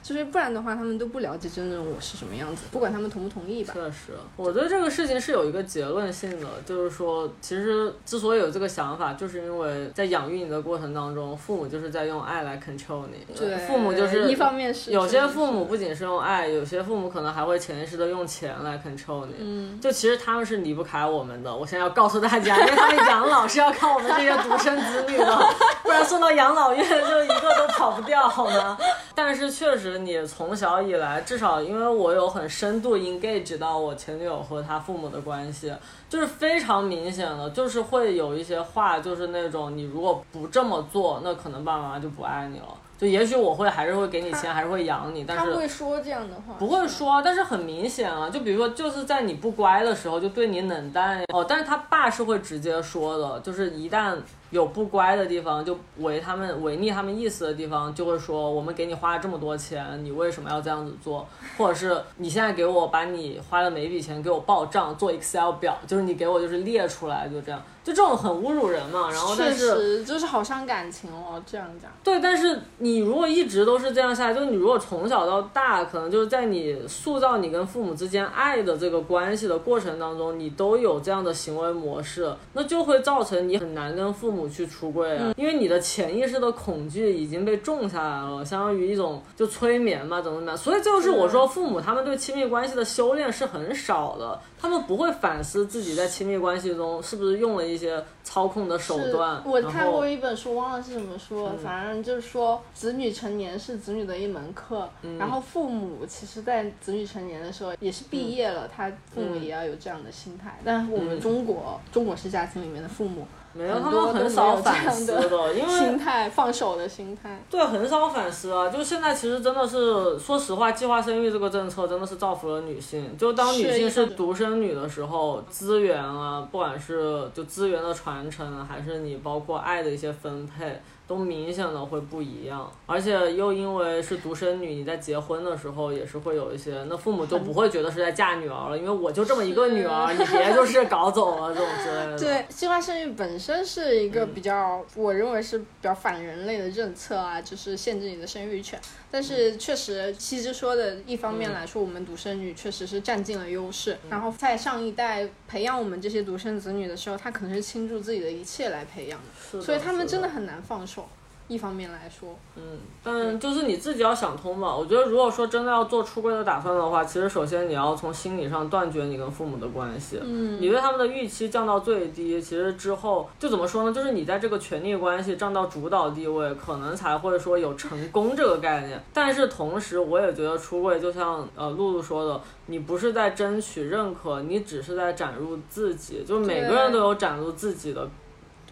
[0.02, 3.74] 就是不然的话，他们都不了解真正我是什么样子，不管他们同不同意吧。
[3.74, 13.34] 确实，我对这个事情是有一个结论性的，就是说，其实之所以有这个想法，就是因为在养育你的过程当中，父母就是在用爱来 control 你。
[13.34, 19.34] 对，父母就是一方面是有些父母不仅是用爱，有些父母可能还会潜意识的用钱来 control 你。
[19.38, 21.54] 嗯，就其实他们是离不开我们的。
[21.54, 28.78] 我现在要告诉大家，因为他们养老是要靠我们这些独生子女的，不然送到养老院就一个都跑不掉，好吗？
[29.14, 29.98] 但是确实。
[29.98, 35.72] 你从小以来，至少因为我有很深度 engage 到我前女友和她父母的关系，
[36.08, 42.66] 就是非常明显的，就是会有一些话，就是那种你如果不这么做，那可能爸爸妈妈就不爱你了。
[42.98, 48.30] 就也许我会还是会给你钱，还是会养你，但是他会说这样的话，不会说，但是很明显啊。
[48.30, 51.44] 就比如说，就是在你不乖的时候，就对你冷淡哦。
[51.48, 54.16] 但是他爸是会直接说的，就是一旦。
[54.52, 61.26] 有不乖的地方，就违他们违逆他们意思的地方，就会说我们给你花了这么多钱，你为什么要这样子做？
[61.58, 67.60] 或者是你现在给我把你花的每一笔钱给我报账，做 Excel 表，就是你给我就是列出来，就这样。
[67.84, 71.90] 就这种很侮辱人嘛，然后但是就是好伤感情哦，这样讲。
[72.04, 90.58] 对，但是你如果一直都是这样下来，就是你如果从小到大，可能就是在你塑造你跟父母之间爱的这个关系的过程当中，你都有这样的行为模式，那就会造成你很难跟父母去出柜啊，因为你的潜意识的恐惧已经被种下来了，相当于一种就催眠嘛，怎么怎么样。
[90.58, 94.40] 所以就是我说，父母他们对亲密关系的修炼是很少的。
[94.60, 99.42] 他们不会反思自己在亲密关系中是不是用了一些操控的手段。
[99.44, 104.88] 我看过一本书，忘了是什么书，反正就是说，子女成年是子女的一门课。
[105.18, 110.60] 然后父母其实，在子女成年的时候也是毕业了，他父母也要有这样的心态。
[110.64, 113.26] 但我们中国中国式家庭里面的父母。
[113.54, 117.42] 没有，他们很少反思的， 因为心态放手的心态。
[117.50, 118.68] 对，很少反思啊！
[118.68, 123.16] 就现在其实真的是，说实话，计划生育这个政策真的是造福了女性。
[123.16, 130.80] 就当女性是独生女的时候，资源啊，不管是就资源的传承，还是你包括爱的一些分配。
[131.06, 142.16] 都明显的会不一样，而且又因为是独生女，你在结婚的时候也是会有一些，那父母就不会觉得是在嫁女儿了，因为我就这么一个女儿，你别就是搞走了这种之类的。
[142.20, 148.80] 对，计划生育本身是一个比较，我认为是比较反人类的政策啊，就是限制你的生育权。
[149.12, 153.98] 但是确实，西之说的一方面来说，我们独生女确实是占尽了优势。
[154.08, 159.20] 然后在上一代培养我们这些独生子女的时候，他可能是倾注自己的一切来培养
[159.52, 161.06] 的，所以他们真的很难放手。
[161.48, 164.74] 一方面来说，嗯，但就是你自己要想通嘛。
[164.74, 172.40] 我觉得，如果说真的要做出柜的打算的话，其实首先你要从心理上断绝你跟父母的关系，嗯，你对他们的预期降到最低。
[172.40, 173.92] 其实之后就怎么说呢？
[173.92, 179.02] 就是你在这个权力关系占到主导地位，可能才会说有成功这个概念。
[179.12, 186.24] 但是同时，我也觉得出柜就像呃露露说的，你不是在争取认可，你只是在展露自己。
[186.26, 188.08] 就每个人都有展露自己的。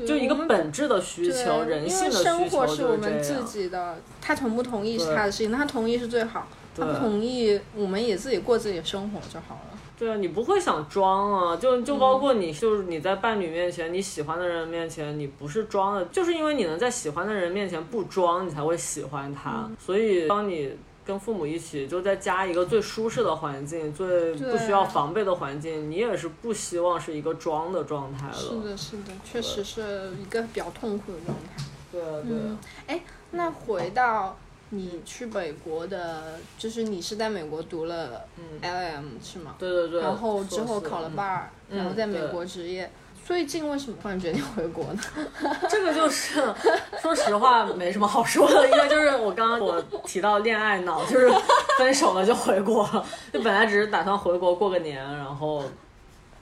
[0.06, 3.40] 就一个本质的需求，人性的需求是我们自。
[3.44, 6.46] 己的，他同不同意是他的事情，他同意是最好，
[6.76, 9.78] 他不同意我们也自己过自己的生活就好了。
[9.98, 19.66] 对啊，你不会想装啊，就就包括你，就是你在伴侣面前，你喜欢的人面前，你不是装的，就是因为你能在喜欢的人面前不装，你才会喜欢他。
[19.68, 20.72] 嗯所以当你
[21.10, 28.32] 跟父母一起，就在家一个最舒适的环境，最不需要防备的环境，你也是不希望是一个装的状态了。
[28.32, 31.64] 是的，是的，确实是一个比较痛苦的状态。
[31.90, 32.42] 对啊，对啊。
[32.44, 33.02] 嗯，哎，
[33.32, 34.38] 那回到
[34.68, 38.24] 你去美国的，就是你是在美国读了
[38.62, 39.56] LM 是吗？
[39.58, 40.00] 对对对。
[40.00, 42.88] 然后之后考了嗯 bar，、嗯然后在美国职业。
[43.30, 45.00] 最近为什么突然决定回国呢？
[45.70, 46.42] 这个就是，
[47.00, 51.30] 说实话没什么好说的，因为就是我刚刚我提到恋爱脑，就是
[51.78, 55.62] 分手了就回国了，就本来只是打算回国过个年，然后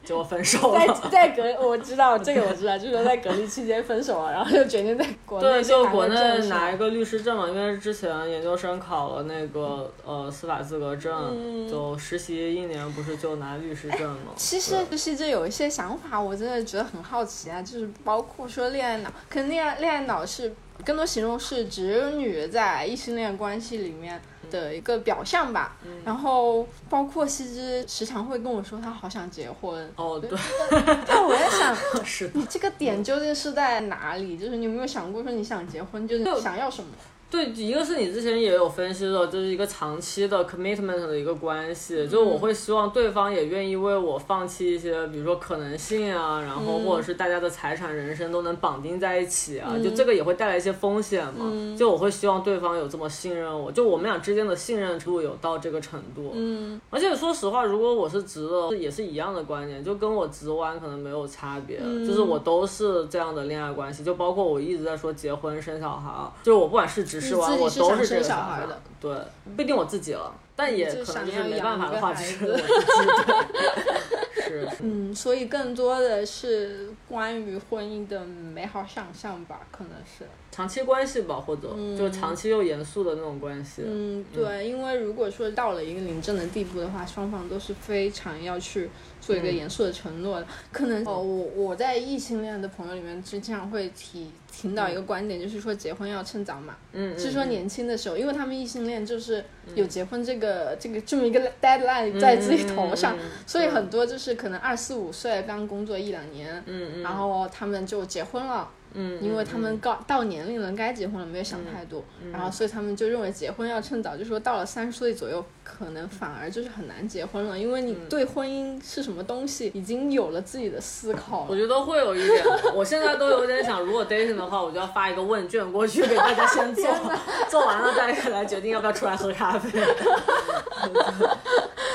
[0.08, 0.80] 结果分手了。
[0.80, 14.32] 在在隔，我知道这个我知道，就是说在隔离期间分手了，然后就决定在国内对，就国内拿一个律师证嘛，因为之前研究生考了那个呃司法资格证，嗯就实习一年不是就拿律师证嘛。
[14.34, 20.54] 其实就是这有一些想法，我真的觉得很好奇啊，就是包括说恋爱脑，可能恋爱恋爱脑是
[20.86, 24.18] 更多形容是直女在异性恋关系里面
[24.50, 25.76] 的一个表象吧。
[26.04, 30.30] 然后包括西芝时常会跟我说他好想结婚，哦，对，
[31.06, 32.30] 但我在想， 是。
[32.34, 34.36] 你这个点究竟是在哪里？
[34.38, 36.90] 就是你有没有想过说你想结婚，就是想要什么？
[37.30, 51.76] 对，一个是你之前也有分析的，就是一个长期的 commitment 的一个关系，就是我会希望对方也愿意为我放弃一些，比如说可能性啊，然后或者是大家的财产、人生都能绑定在一起啊，就这个也会带来一些风险嘛。
[51.76, 56.32] 就我会希望对方有这么信任我，就我们俩之间的信任度有到这个程度。
[56.34, 56.80] 嗯。
[56.88, 66.10] 而且说实话，如果我是直的，也是一样的观念，就跟我直弯可能没有差别，就是我都是这样的恋爱关系，就包括我一直在说结婚生小孩，
[66.42, 69.16] 就是我不管是直你自己我都这个是想生小孩的，对，
[69.56, 72.68] 不一定我自己了，但也就可能是没办法的话，是子我自己，
[73.52, 74.76] 对，是是。
[74.80, 80.24] 嗯，所以更多的是关于婚姻的美好想象吧，可能是。
[80.50, 83.82] 长期关系吧，或者就长期又严肃的那种关系。
[83.86, 88.90] 嗯，对，因为如果说到了一个领证的地步的话，双方都是非常要去
[89.28, 89.56] 做一个嗯。
[89.56, 90.46] 严肃的承诺的。
[90.72, 97.50] 可能哦，我我在异性恋的朋友里面经常会提听到一个观点，就是说结婚要趁早嘛，嗯，嗯是说嗯。
[97.50, 108.70] 年轻的时候，因为他们异性恋就是有结婚这个、这个这么一个 deadline 在自己头上，所以很多就是可能二四五岁刚工作一两年，嗯嗯，然后他们就结婚了。
[109.00, 121.46] 嗯，因为他们告到年龄了，该结婚了，没有想太多，然后所以他们就认为结婚要趁早，就说到了三十岁左右，可能反而就是很难结婚了，因为你对婚姻是什么东西已经有了自己的思考了。
[121.48, 122.44] 我觉得会有一点，
[122.74, 126.84] 我现在都有点想，如果 dating 的话，我就要发一个问卷过去给大家先做，
[127.48, 129.80] 做完了大家来决定要不要出来喝咖啡。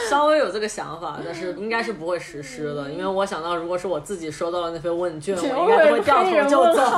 [0.10, 6.93] 稍微有这个想法，但是应该是不会实施的，因为我想到如果是我自己收到了那份问卷，我应该都会掉头就走。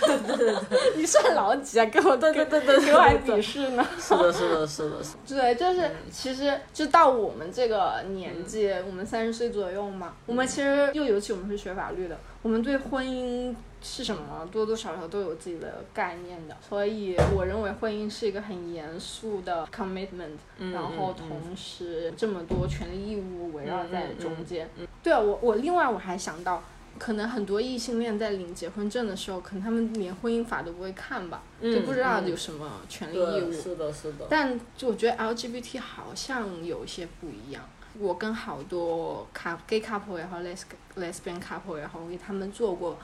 [0.00, 1.86] 对对对，你算老几啊？
[1.86, 3.86] 跟我对对对对对给我还鄙视呢。
[3.98, 5.14] 是的，是的，是的，是。
[5.34, 24.68] 对，就是其实就到我们这个年纪，我们三十岁左右嘛，我们其实又尤其我们是学法律的，我们对婚姻是什么多多少少都有自己的概念的，所以我认为婚姻是一个很严肃的 commitment，、嗯然后同时这么多权利义务围绕在嗯嗯中间。
[25.02, 26.62] 对啊，我我另外我还想到。
[26.98, 33.50] 可能很多异性恋在领结婚证的时候，可能他们连婚姻法都不会看吧，就嗯不知道嗯有什么权利义务。
[33.50, 34.26] 对，是的，是的。
[34.28, 37.62] 但就我觉得 LGBT 好像有一些不一样。
[37.98, 40.60] 我跟好多 cou gay couple 也好，les
[40.96, 42.98] lesbian couple 也好，我给他们做过，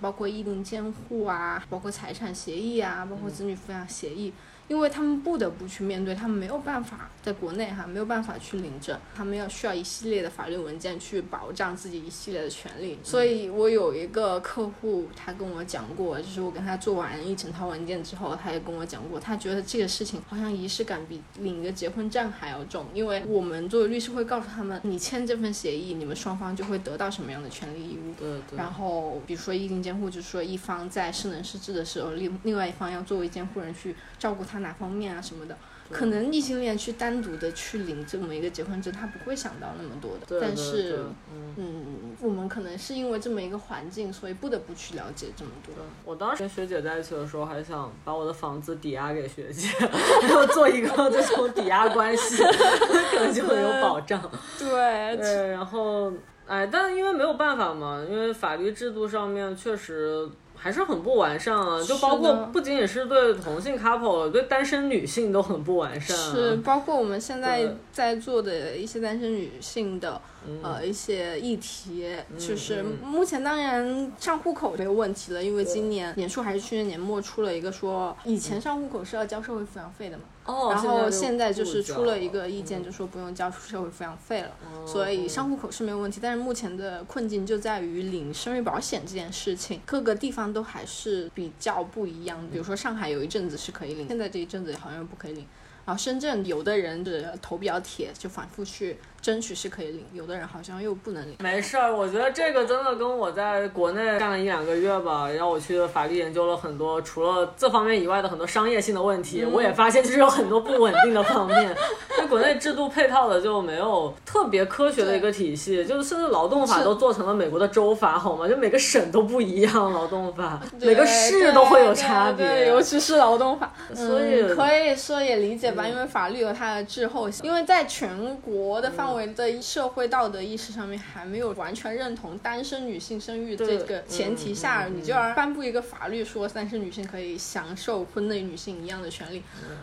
[0.00, 4.32] 包括异定监护啊，包括财产协议啊，包括子女抚养协议。
[4.68, 12.98] 因为他们不得不去面对，他们没有办法在国内哈，没有办法去领证，他们要需要一系列的法律文件去保障自己一系列的权利。
[13.02, 28.12] 所以我有一个客户，他跟我讲过，就是我跟他做完一整套文件之后，他也跟我讲过，他觉得这个事情好像仪式感比领一个结婚证还要重，因为我们作为律师会告诉他们，你签这份协议，你们双方就会得到什么样的权利义务。
[28.18, 28.56] 对对。
[28.56, 35.56] 然后，比如说意定监护，就是说一方在失能失智的时候，另另外一方要作为监护人去照顾他哪方面啊什么的。
[35.90, 40.38] 可能异性恋去单独的去领这么一个结婚证，他不会想到那么多的。
[40.38, 40.98] 但是，
[41.32, 45.74] 嗯嗯，我们可能是因为这么一个环境，所以不得不去了解这么多。
[46.04, 49.66] 我当时跟学姐在一起的时候，还想把我的房子抵押给学姐，
[50.28, 52.36] 然后做一个这种抵押关系，
[53.10, 54.20] 可能就会有保障。
[54.58, 56.12] 对对，然后
[56.46, 60.28] 哎，但因为没有办法嘛，因为法律制度上面确实
[60.58, 66.32] 还是很不完善啊，就包括不仅仅是对同性 couple，对单身女性都很不完善、啊。
[66.34, 70.60] 是，包括我们现在在做的一些单身女性的、嗯。
[70.62, 72.06] 呃一些议题，
[72.38, 72.98] 就是嗯。
[73.02, 86.20] 目前当然上户口没有问题了，因为今年年初还是去年年末出了一个说，以前上户口是要交社会抚养费的嘛，哦，然后现现在就是出了一个意见，就说不用交社会抚养费了，哦所以上户口是没有问题。
[86.22, 92.48] 但是目前的困境就在于领生育保险这件事情，各个地方都还是比较不一样。
[92.50, 95.46] 比如说上海有一阵子是可以领，现在这一阵子好像又不可以领。
[95.84, 98.96] 然后深圳有的人的头比较铁，就反复去
[99.28, 101.36] 争取是可以领，有的人好像又不能领。
[101.40, 111.76] 没事儿，我觉得这个真的跟我在国内干了一两个月吧，然后我去法律研究了很多除了这方面以外的很多商业性的问题，我也发现就是有很多不稳定的方面。
[112.16, 118.48] 因为国内制度配套的就没有特别科学的一个体系，就是甚至劳动法都做成了美国的州法，好吗？
[118.48, 122.66] 就每个省都不一样，劳动法每个市都会有差别。
[122.68, 139.42] 尤其是劳动法，所以嗯、可以说也理解吧，因为法律有它的滞后性，因为在全国的范围的社会道德意识上面还没有完全认同单身女性生育这个前提下，你就要颁布一个法律说单身女性可以享受婚内女性一样的权利，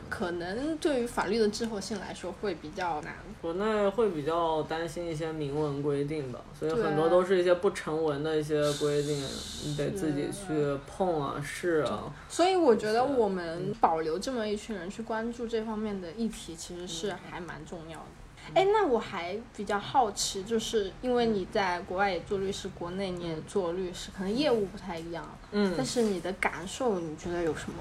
[0.09, 3.13] 可能对于法律的滞后性来说会比较难。
[3.41, 9.23] 国内会比较担心一些明文规定的，所以很多都是一些不成文的一些规定，
[9.65, 12.11] 你得自己去碰啊、试啊。
[12.27, 18.05] 所以我觉得我们保留这么一群人去关注这方面的议题，其实是还蛮重要的。
[18.53, 27.77] 哎，那我还比较好奇，就是因为你在国外也做律师，国内你也做律师，可能业务不太一样，嗯但是你的感受，你觉得有什么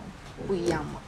[0.46, 1.00] 不一样吗？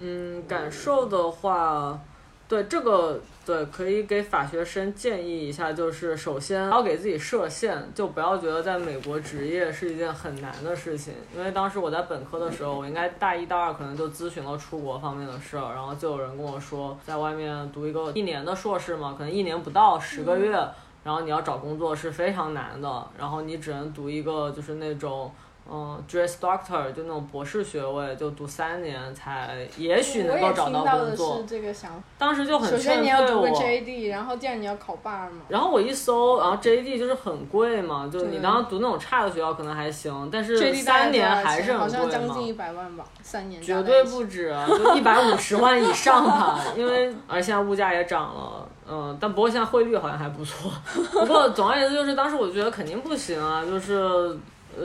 [0.00, 2.00] 嗯，感受的话，
[2.48, 11.12] 对这个对可以给法学生建议一下，就是首先要给自己设限，就不要觉得在美国职业是一件很难的事情。
[11.36, 20.58] 因为当时我在本科的时候，我应该大一大二可能就咨询了出国方面的事儿，然后就有人跟我说，在外面读一个一年的硕士嘛，可能一年不到十个月。
[21.04, 25.30] 然后你要找工作是非常难的，然后你只能读一个就是那种。
[25.70, 31.44] 嗯，Juris Doctor 就那种博士学位，就读三年才也许能够找到的工作是。
[31.44, 32.02] 这个想法。
[32.16, 33.46] 当时就很首先劝你要读。
[33.46, 35.42] JD，然后第二你要考 bar 嘛。
[35.48, 42.08] 然后我一搜，然后 JD 就是很贵嘛，就你当时读那种差的学校可能还行，但是三年还是很好像。
[42.08, 50.72] 将近一百万吧，三年绝对不止，啊就一百五十万以上吧， 因为而现在物价也涨了，嗯，但不过现在汇率好像还不错。
[51.12, 54.34] 不过总而言之，就是当时我觉得肯定不行啊，就是。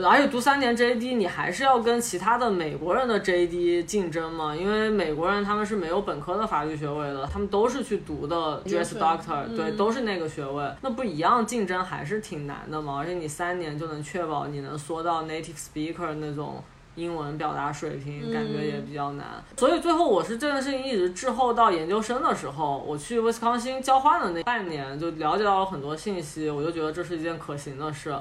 [0.02, 12.98] 而且读三年 JD，你还是要跟其他的美国人的 JD 竞争嘛，因为美国人他们是没有本科的法律学位的，他们都是去读的研究 Juris 生 Doctor，、对，嗯都是那个学位，那不一样，竞争还是挺难的嘛。
[12.98, 16.62] 而且你三年就能确保你能说到 native speaker 那种
[16.96, 19.26] 英文表达水平，感觉也比较难。
[19.56, 28.14] 所以最后我是这件事情一直滞后到研究生的时候，我去威斯康星交换的那半年，就了解到了很多信息，我就觉得这是一件可行的事。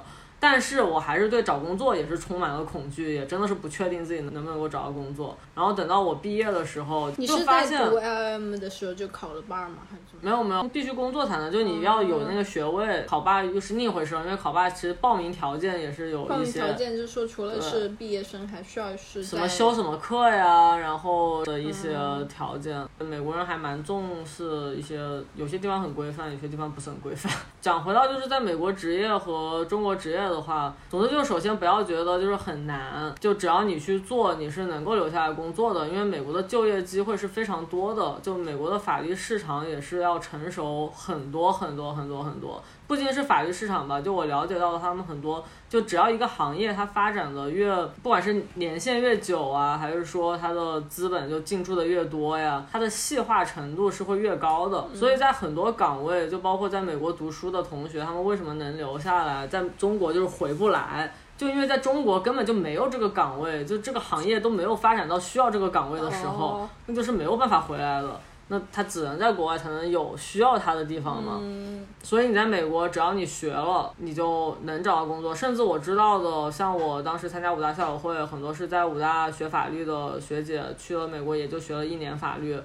[0.43, 5.37] 但是我还是对找工作也是充满了恐惧，也真的是不确定自己能不能够找到工作。
[5.55, 9.77] 然后等到我毕业的时候，你就是发现在读 LM 的时候就考了 bar 吗？
[9.89, 10.17] 还是？
[10.19, 22.85] 没有没有，必须工作才能，就你要有那个学位，考霸又是另一回事，因为考霸其实报名条件也是有报名一些条件就是说，除了是毕业生，还需要是什么修什么课呀，然后的一些条件。
[22.99, 24.99] 美国人还蛮重视一些，
[25.35, 27.31] 有些地方很规范，有些地方不是很规范。
[27.61, 42.61] 讲回到就是在美国职业和中国职业的话，总之就是首先不要觉得就是很难，就只要你去做，你是能够留下来工作的，因为美国的就业机会是非常多的，就美国的法律市场也是要成熟很多很多很多很多。
[42.87, 47.73] 不仅是法律市场吧，就我了解到的，他们很多，就只要一个行业它发展的越，
[48.03, 54.85] 不管是年限越久啊，还是说它的资本就进驻的越多呀，它的细化程度是会越高的。
[54.93, 61.13] 所以在很多岗位，就包括在美国读书的同学，他们为什么能留下来，在中国就是回不来。
[61.35, 68.19] 就因为在中国根本就没有这个岗位，就这个行业都没有发展到需要这个岗位的时候，哦那就是没有办法回来了。
[68.53, 71.39] 那他只能在国外才能有需要他的地方嘛。
[71.41, 75.33] 嗯，所以你在美国，只要你学了，你就能找到工作。
[75.33, 82.55] 甚至我知道的，像我当时参加武大校友会，很多是在武大学法律的学姐去了美国，也就学了一年法律。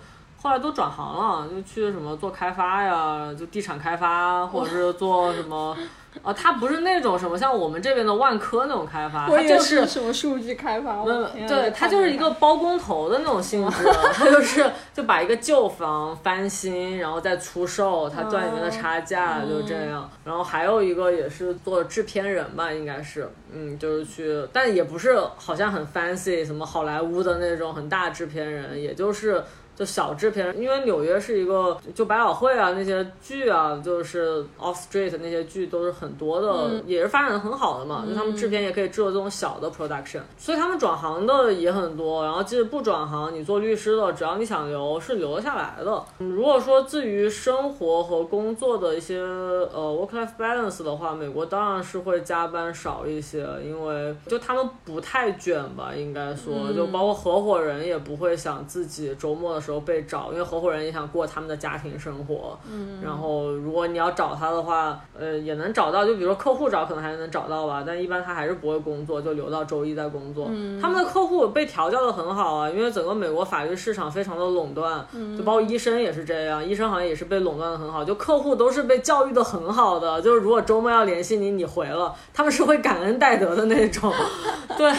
[0.41, 5.74] 后来都转行了，就去什么做开发呀，就地产开发，或者是做什么。
[6.22, 11.05] 啊， 他不是那种什么像我们这边的万科那种开发，他就是什么数据开发。
[11.05, 20.10] 对，他就是一个包工头的那种性质， 他就是就把一个旧房翻新，然后再出售，他赚里面的差价，就这样。
[20.24, 29.43] 然后还有一个也是做制片人吧，应该是，嗯，就是去，但也不是好像很 fancy 什么好莱坞的那种很大制片人，也就是。
[29.78, 38.05] 就小制片，因为纽约是一个就百老汇啊那些剧啊，就是 Off Street 那些剧都是很多的，也是发展的很好的嘛。
[38.05, 42.24] 就他们制片也可以制作这种小的 production，所以他们转行的也很多。
[42.24, 46.05] 然后即使不转行，你做律师的，只要你想留，是留得下来的。
[46.18, 59.73] 如果说至于生活和工作的一些呃 work life balance 的话，美国当然是会加班少一些，因为就他们不太卷吧，应该说，就包括合伙人也不会想自己周末的时。
[59.73, 62.59] 候被找，因为合伙人也想过他们的家庭生活。
[62.73, 66.07] 嗯，然后如果你要找他的话，呃，也能找到。
[66.07, 67.85] 就比如说客户找，可能还能找到吧。
[67.86, 70.47] 但一般他还是不会工作，就留到周一再工作。
[70.49, 75.07] 嗯，他们的客户被调教的很好啊，因为整个美国法律市场非常的垄断。
[75.12, 78.03] 嗯，就包括医生也是这样，医生好像也是被垄断的很好。
[78.03, 84.11] 就客户都是被教育的很好的，就是如果周末要联系你，你回了，他们是会感恩戴德的那种。
[84.78, 84.90] 对。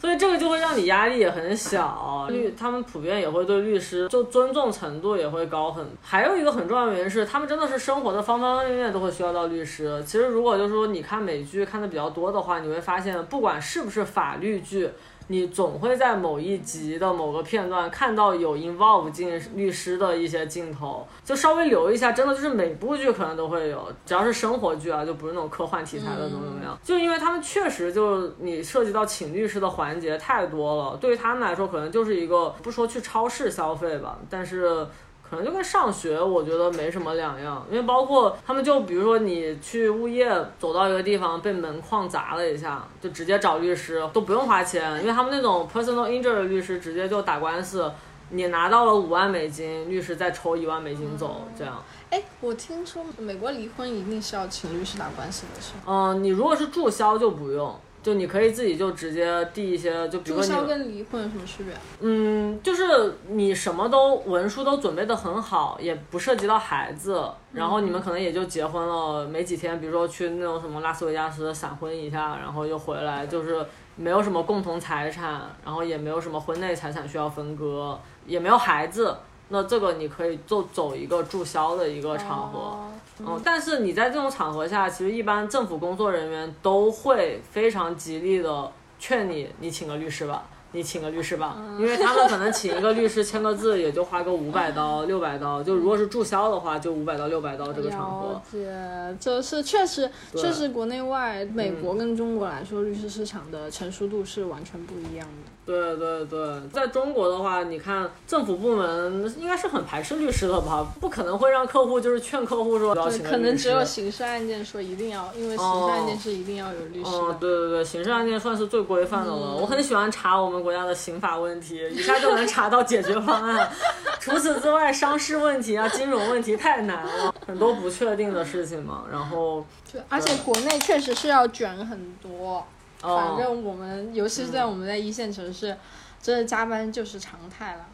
[0.00, 5.84] 所以这个就会让你压力也很小，律他们普遍也会对律师就尊重程度也会高很。
[6.02, 10.02] 还有一个很重要的原因是，他们真的是生活的方方面面都会需要到律师。
[10.06, 14.90] 其实如果就是说你看美剧看的比较多的话，你会发现不管是不是法律剧。
[15.28, 34.86] 你总会在某一集的某个片段看到有 involve 进律师的一些镜头，就稍微留一下，真的就是每部剧可能都会有，只要是生活剧啊，就不是那种科幻题材的怎么怎么样，就因为他们确实就你涉及到请律师的环节太多了，对于他们来说可能就是一个不说去超市消费吧，但是。
[35.28, 47.92] 可能就跟上学，我觉得没什么两样，因为包括他们就比如说你去物业走到一个地方被门框砸了一下，就直接找律师都不用花钱，因为他们那种 personal injury 律师直接就打官司，
[48.30, 51.82] 你拿到了五万美金，律师再抽一万美金走，这样。
[52.10, 55.82] 哎，我听说美国离婚一定是要请律师打官司的，是吗？
[55.86, 57.78] 嗯，你如果是注销就不用。
[58.08, 61.74] 就你可以自己就直接递一些，就比如说你跟离婚有什么区别？
[62.00, 67.22] 嗯，就是你什么都文书都准备的很好，也不涉及到孩子，
[67.52, 73.62] 然后你们可能也就结婚了没几天，比如说去那种什么拉斯维加斯闪婚一下，然后又回来，就是
[73.94, 79.14] 没有什么共同财产，然后也没有什么婚内财产需要分割，也没有孩子。
[79.48, 82.76] 那这个你可以就走一个注销的一个场合，
[83.20, 90.44] 嗯，但是你在这种场合下，其实一般政府工作人员都会非常极力的劝你，你请个律师吧。
[90.72, 98.28] 你请个律师吧，因为他们可能请一个律师签个字也就花个五百刀、六百刀，就如果是注销的话，就五百到六百刀这个场合。
[98.28, 105.52] 了解，这是确实，确实国内外，美国跟中国来说，律师市场的成熟度是完全不一样的。
[105.64, 110.86] 对对对，在中国的话，你看政府部门应该是很排斥律师的吧？
[110.98, 117.34] 不可能会让客户就是劝客户说要请可能只有刑事案件说一定要，因为刑事案件是一定要有律师的。
[117.34, 119.56] 对对对，刑事案件算是最规范的了。
[119.56, 120.57] 我很喜欢查我们。
[120.60, 123.70] 国家的刑法问题， 一下就能查到解决方案。
[124.20, 129.04] 除此之外，商事问题啊、金融问题太难了，很多不确定的事情嘛。
[129.10, 132.66] 然后，对，而且国内确实是要卷很多。
[133.00, 135.76] 反正我们，尤其是在我们在一线城市，
[136.20, 137.86] 真的加班就是常态了。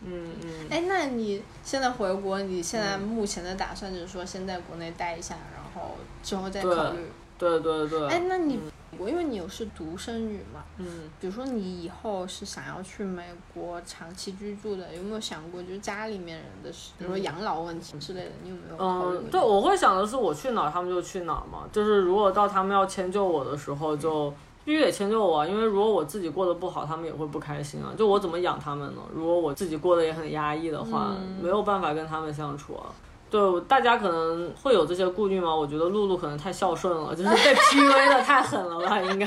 [0.00, 0.66] 嗯嗯。
[0.70, 7.06] 哎，那你现在回国，你现在目前的打算就是说先在国内待一下，然后之后再考虑。
[7.38, 8.08] 对对对。
[8.08, 8.58] 哎，那你。
[8.98, 10.86] 我因为你又是独生女嘛，嗯，
[11.20, 19.18] 比如说你以后是想要去美国长期居住的，有没有想过就是家里面人的，比如说养老问题之类的，你有没有考虑？
[19.18, 24.32] 嗯，对，我会想的是我去哪儿他们就去哪儿嘛，就是如果到他们要迁就我的时候，就
[24.64, 27.92] 必须得迁就我，因为如果我自己过得不好，他们也会不开心啊。
[27.96, 29.02] 就我怎么养他们呢？
[29.14, 32.90] 如果我自己过得也很压抑的话，没有办法跟他们相处啊。
[33.30, 35.54] 对，大家可能会有这些顾虑吗？
[35.54, 39.26] 我觉得露露可能太孝顺了，就是被 PUA 的太狠了吧，应该。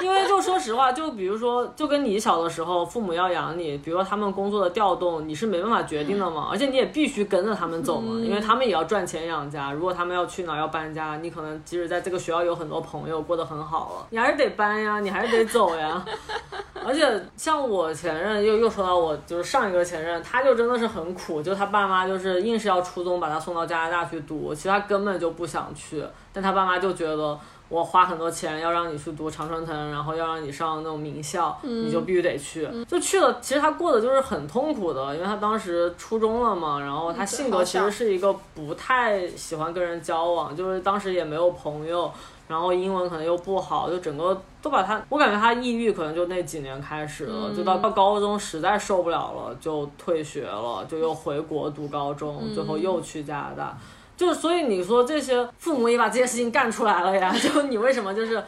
[0.00, 9.72] 因为就说实话，就比如说，就跟你小的时候，父母要养你，比如说他们工作的调动，你是没办法决定的嘛，而且你也必须跟着他们走嘛，因为他们也要赚钱养家。
[9.72, 16.04] 如果他们要去哪要搬家，你可能即使在这个学校有很多朋友过得很好了，你还是得搬呀，你还是得走呀。
[16.84, 27.38] 而且像我前任，又又说到我就是上一个前任，他就真的是很苦，就他爸妈就是硬是要初中把他送到加拿大去读，其实他根本就不想去，但他爸妈就觉得。
[27.72, 32.68] 我花很多钱要让你去读常春藤，然后要让你上那种名校，你就必须得去。
[32.86, 42.12] 就去了，其实他过的就是很痛苦的，因为他当时初中了嘛，然后他性格其实是一个不太喜欢跟人交往，就是当时也没有朋友，
[42.46, 53.78] 然后英文可能又不好，就整个都把他，我感觉他抑郁可能就那几年开始了，就到到高中实在受不了了，就退学了，就又回国读高中，最后又去加拿大。
[54.16, 57.34] 就所以你说这些父母也把这些事情干出来了呀？
[57.38, 58.42] 就你为什么就是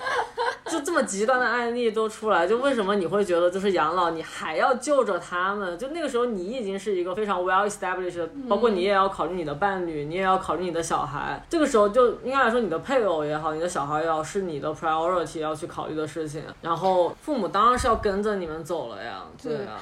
[0.66, 2.46] 就这么极端的案例都出来？
[2.46, 5.76] 就为什么你会觉得就是养老你还要救着他们？
[5.78, 11.42] 就那个时候你已经是一个非常 well established，包括你也要考虑你的伴侣，你也要考虑你的小孩。
[11.48, 16.42] 这个时候就应该来说你的配偶也好，你的小孩也好，是你的 priority 要去考虑的事情。
[16.60, 19.80] 然后父母当然是要跟着你们走了呀，对啊。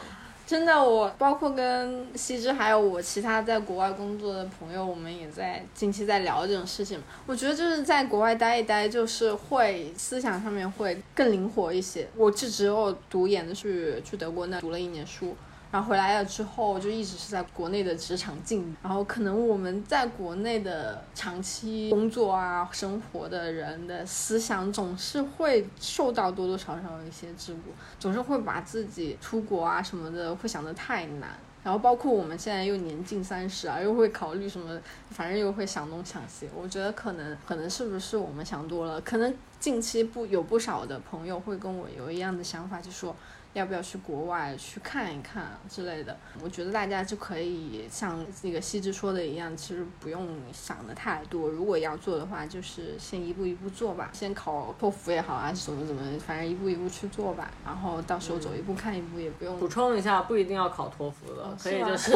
[0.52, 7.00] 真的，我包括跟西芝还有我其他在国外工作的朋友，我们也在近期在聊这种事情。
[7.24, 12.06] 我觉得就是在国外待一待，就是会思想上面会更灵活一些。
[12.14, 15.34] 我就只有读研的去去德国那读了一年书。
[15.72, 18.74] 然后回来了之后，就一直是在国内的职场经历。
[18.82, 27.54] 然后可能我们在国内的长期工作啊、生活的人的思想，总是会受到多多少少一些桎梏，
[27.98, 31.30] 总是会把自己出国啊什么的会想得太难。
[31.64, 34.78] 然后包括我们现在又年近三十啊，又会考虑什么，
[35.08, 36.46] 反正又会想东想西。
[36.54, 39.00] 我觉得可能可能是不是我们想多了？
[39.00, 43.16] 可能近期不有不少的朋友会跟我有一样的想法，就说。
[43.52, 46.16] 要不要去国外去看一看之类的？
[46.42, 51.48] 我觉得大家就可以像那个西芝说的一样，其实不用想的太多。
[51.48, 57.50] 如果要做的话，就是先一步一步做吧，先考托福也好啊，怎么怎么，反正一步一步去做吧。
[57.64, 59.58] 然后到时候走一步看一步，也不用。
[59.58, 62.12] 补充一下，不一定要考托福的，可以就是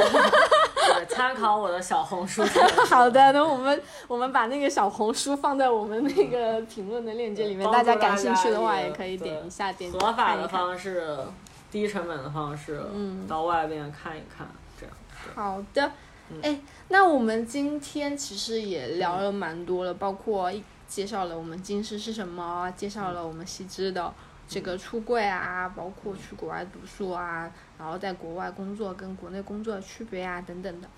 [1.11, 2.43] 参考我的小红书。
[2.89, 11.26] 好的，那我们我们把那个小红书放在我们那个评论的链接里面，大家感兴趣的话也可以点一下，点合法的方式。
[11.77, 14.49] 低成本的方式，嗯，到外边看一看，
[14.81, 14.97] 这样。
[15.35, 15.93] 好的，
[16.41, 16.59] 哎，
[16.89, 20.51] 那我们今天其实也聊了蛮多了，包括
[20.89, 24.11] 介绍了我们金师是什么，介绍了我们西芝的
[24.49, 27.53] 这个出柜啊，包括去国外读书啊。
[27.79, 30.89] 然后在国外工作跟国内工作的区别啊等等的，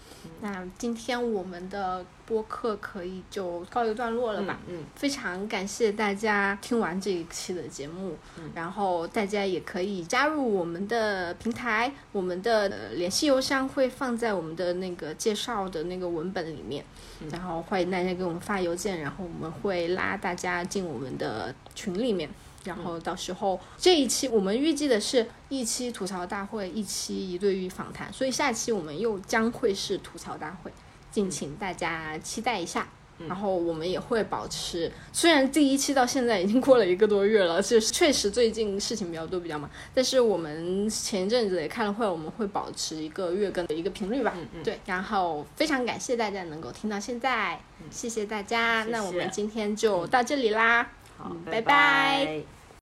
[0.41, 4.59] 那今天我们的播客可以就告一段落了吧？
[4.69, 8.17] 嗯，非常感谢大家听完这一期的节目，
[8.55, 16.85] 然后大家也可以加入我们的平台，我们的联系邮箱会放在我们的那个介绍的那个文本里面，
[17.31, 22.31] 然后欢迎大家给我们发邮件，然后我们会拉大家进我们的群里面。
[22.69, 30.71] 然后到时候这一期我们预计的是一期吐槽大会，一期一对一访谈，所以下期我们又将会是吐槽大会，
[31.11, 32.87] 敬请大家期待一下。
[33.27, 44.33] 然后我们也会保持，虽然第一期到现在已经过了一个多月了，就是确实最近事情比较多比较忙，但是我们前一阵子也开了会，我们会保持一个月更的一个频率吧。
[44.63, 48.85] 对，然后非常感谢大家能够听到现在，谢谢大家。
[48.89, 50.89] 那我们今天就到这里啦。
[51.17, 52.58] 好，拜拜。